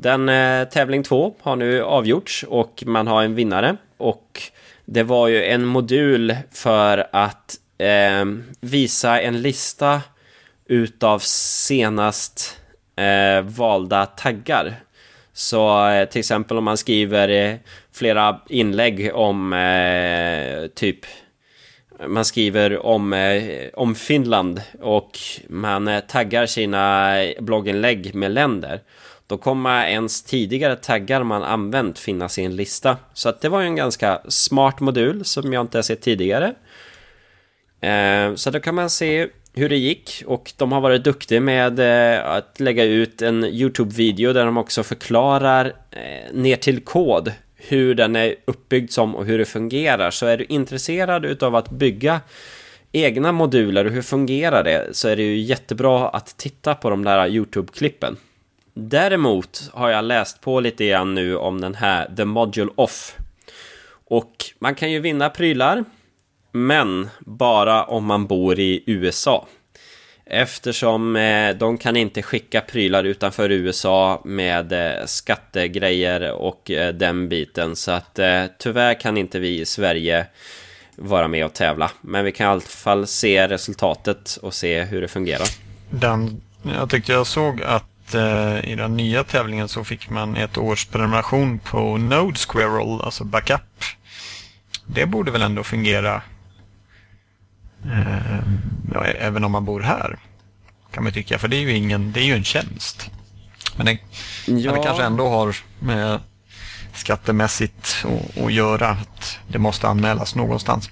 [0.00, 4.42] Den eh, tävling två har nu avgjorts och man har en vinnare och
[4.84, 8.24] det var ju en modul för att eh,
[8.60, 10.02] visa en lista
[10.66, 12.60] utav senast
[12.96, 14.74] eh, valda taggar.
[15.32, 17.54] Så eh, till exempel om man skriver eh,
[17.92, 21.06] flera inlägg om eh, typ
[22.06, 25.18] man skriver om, eh, om Finland och
[25.48, 28.80] man eh, taggar sina blogginlägg med länder.
[29.28, 32.96] Då kommer ens tidigare taggar man använt finnas i en lista.
[33.14, 36.54] Så att det var ju en ganska smart modul som jag inte har sett tidigare.
[37.80, 41.80] Eh, så då kan man se hur det gick och de har varit duktiga med
[41.80, 47.94] eh, att lägga ut en YouTube-video där de också förklarar eh, ner till kod hur
[47.94, 50.10] den är uppbyggd som och hur det fungerar.
[50.10, 52.20] Så är du intresserad utav att bygga
[52.92, 57.04] egna moduler och hur fungerar det så är det ju jättebra att titta på de
[57.04, 58.16] där YouTube-klippen.
[58.80, 63.16] Däremot har jag läst på lite grann nu om den här The Module Off.
[63.90, 65.84] Och man kan ju vinna prylar,
[66.52, 69.46] men bara om man bor i USA.
[70.26, 77.28] Eftersom eh, de kan inte skicka prylar utanför USA med eh, skattegrejer och eh, den
[77.28, 77.76] biten.
[77.76, 80.26] Så att eh, tyvärr kan inte vi i Sverige
[80.96, 81.90] vara med och tävla.
[82.00, 85.48] Men vi kan i alla fall se resultatet och se hur det fungerar.
[85.90, 86.40] Den,
[86.78, 90.86] jag tyckte jag såg att eh, i den nya tävlingen så fick man ett års
[90.86, 93.84] prenumeration på Node Squirrel, alltså backup.
[94.86, 96.22] Det borde väl ändå fungera
[97.84, 98.38] eh,
[98.94, 100.18] ja, även om man bor här.
[100.90, 103.10] Kan man tycka, för det är ju, ingen, det är ju en tjänst.
[103.76, 103.98] Men det,
[104.46, 106.20] men det kanske ändå har med
[106.94, 108.06] skattemässigt
[108.44, 108.88] att, göra.
[108.88, 110.90] Att det måste anmälas någonstans.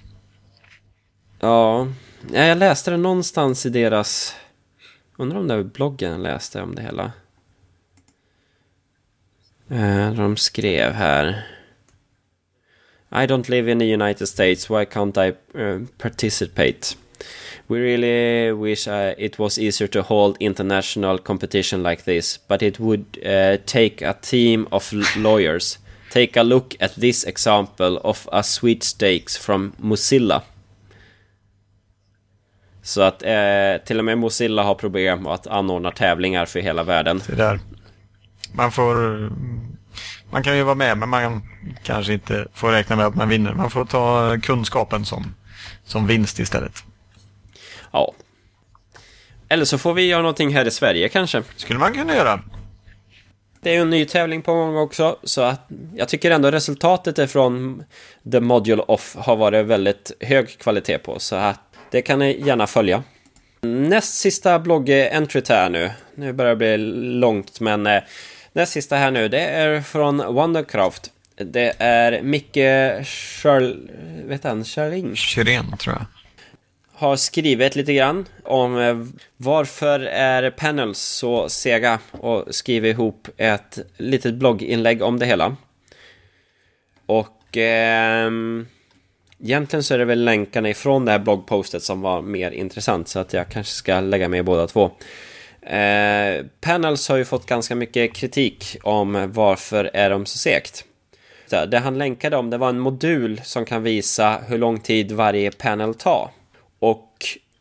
[1.41, 1.87] Ja,
[2.33, 4.35] ja, jag läste det någonstans i deras...
[5.17, 7.12] Undrar om det var bloggen jag läste om det hela.
[9.69, 11.47] Eh, de skrev här.
[13.12, 16.97] I don't live in the United States, why can't I uh, participate?
[17.69, 22.79] We really wish uh, it was easier to hold international competition like this, but it
[22.79, 25.79] would uh, take a team of lawyers.
[26.11, 30.43] Take a look at this example of a sweepstakes from Mozilla.
[32.87, 37.22] Så att eh, till och med Mozilla har problem att anordna tävlingar för hela världen.
[37.26, 37.61] Det där.
[38.53, 38.97] Man får...
[40.30, 41.43] Man kan ju vara med men man
[41.82, 43.55] kanske inte får räkna med att man vinner.
[43.55, 45.34] Man får ta kunskapen som,
[45.84, 46.84] som vinst istället.
[47.93, 48.12] Ja.
[49.49, 51.43] Eller så får vi göra någonting här i Sverige kanske.
[51.57, 52.41] skulle man kunna göra.
[53.61, 57.30] Det är ju en ny tävling på gång också, så att jag tycker ändå resultatet
[57.30, 57.84] från
[58.32, 61.66] The Module Off har varit väldigt hög kvalitet på, så att
[61.97, 63.03] det kan ni gärna följa.
[63.62, 65.90] Näst sista blogg-entryt här nu.
[66.14, 66.76] Nu börjar det bli
[67.18, 68.03] långt, men eh,
[68.53, 71.11] näst sista här nu, det är från Wondercraft.
[71.36, 73.90] Det är Micke Schörl...
[74.24, 74.64] Vet han?
[74.64, 75.16] Schörling?
[75.16, 76.07] Kyrén, tror jag.
[76.92, 78.97] Har skrivit lite grann om eh,
[79.36, 85.57] varför är panels så sega och skriver ihop ett litet blogginlägg om det hela.
[87.07, 87.57] Och...
[87.57, 88.30] Eh,
[89.43, 93.18] Egentligen så är det väl länkarna ifrån det här bloggpostet som var mer intressant så
[93.18, 94.91] att jag kanske ska lägga med båda två.
[95.66, 100.84] Eh, Panels har ju fått ganska mycket kritik om varför är de så segt.
[101.68, 105.51] Det han länkade om det var en modul som kan visa hur lång tid varje
[105.51, 106.30] panel tar.
[106.78, 107.12] Och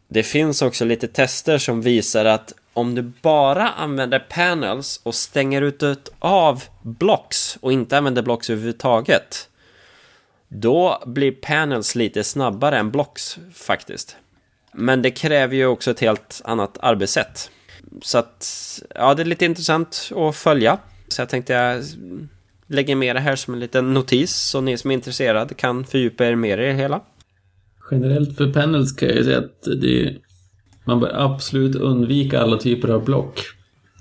[0.08, 5.62] det finns också lite tester som visar att om du bara använder panels och stänger
[5.62, 9.50] ut av blocks och inte använder blocks överhuvudtaget
[10.50, 14.18] då blir panels lite snabbare än blocks faktiskt.
[14.74, 17.52] Men det kräver ju också ett helt annat arbetssätt.
[18.02, 20.78] Så att, ja, det är lite intressant att följa.
[21.08, 21.84] Så jag tänkte jag
[22.68, 26.26] lägger med det här som en liten notis så ni som är intresserade kan fördjupa
[26.26, 27.02] er mer i det hela.
[27.92, 30.16] Generellt för panels kan jag ju säga att det,
[30.86, 33.40] man bör absolut undvika alla typer av block.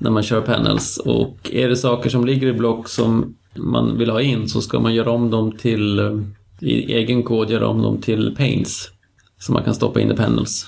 [0.01, 0.99] när man kör panels.
[0.99, 4.81] Och är det saker som ligger i block som man vill ha in så ska
[4.81, 6.21] man göra om dem till, eh,
[6.61, 8.91] i egen kod göra om dem till paints.
[9.39, 10.67] Som man kan stoppa in i panels.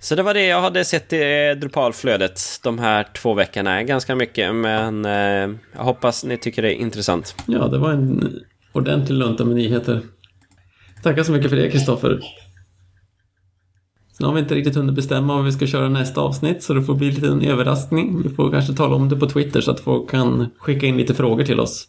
[0.00, 3.82] Så det var det jag hade sett i Drupal-flödet de här två veckorna.
[3.82, 7.34] Ganska mycket, men eh, jag hoppas ni tycker det är intressant.
[7.46, 8.40] Ja, det var en
[8.72, 10.00] ordentlig lunta med nyheter.
[11.02, 12.20] Tackar så mycket för det, Kristoffer.
[14.16, 16.82] Sen har vi inte riktigt hunnit bestämma vad vi ska köra nästa avsnitt, så det
[16.82, 18.22] får bli lite en överraskning.
[18.22, 21.14] Vi får kanske tala om det på Twitter så att folk kan skicka in lite
[21.14, 21.88] frågor till oss.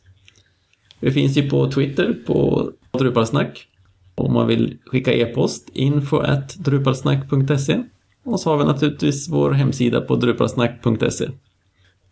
[1.00, 3.68] Vi finns ju på Twitter, på Drupalsnack.
[4.16, 7.84] Om man vill skicka e-post, info at drupalsnack.se.
[8.26, 11.30] Och så har vi naturligtvis vår hemsida på drupalsnack.se.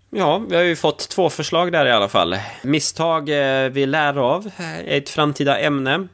[0.10, 2.36] Ja, vi har ju fått två förslag där i alla fall.
[2.64, 6.08] Misstag eh, vi lär av är ett framtida ämne.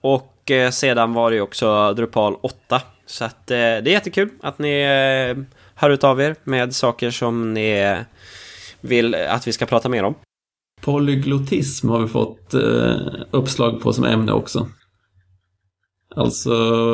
[0.00, 2.80] Och eh, sedan var det ju också Drupal 8.
[3.08, 5.44] Så att eh, det är jättekul att ni eh,
[5.74, 7.96] hör ut av er med saker som ni
[8.80, 10.14] vill att vi ska prata mer om.
[10.80, 12.96] Polyglotism har vi fått eh,
[13.30, 14.68] uppslag på som ämne också.
[16.16, 16.52] Alltså,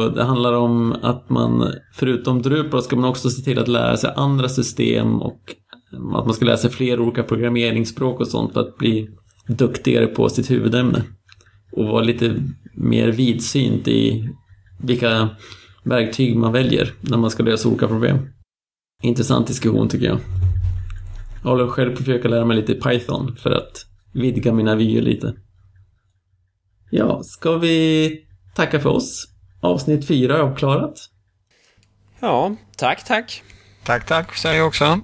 [0.08, 4.12] det handlar om att man, förutom Drupal, ska man också se till att lära sig
[4.16, 5.54] andra system och
[5.92, 9.08] eh, att man ska lära sig fler olika programmeringsspråk och sånt för att bli
[9.46, 11.02] duktigare på sitt huvudämne.
[11.72, 12.34] Och vara lite
[12.74, 14.28] mer vidsynt i
[14.82, 15.28] vilka
[15.84, 18.28] verktyg man väljer när man ska lösa olika problem.
[19.02, 20.18] Intressant diskussion tycker jag.
[21.42, 25.02] Jag håller själv på att försöka lära mig lite Python för att vidga mina vyer
[25.02, 25.34] lite.
[26.90, 28.10] Ja, ska vi
[28.54, 29.28] tacka för oss?
[29.60, 30.98] Avsnitt fyra är avklarat.
[32.20, 33.42] Ja, tack, tack.
[33.84, 35.00] Tack, tack säger jag också.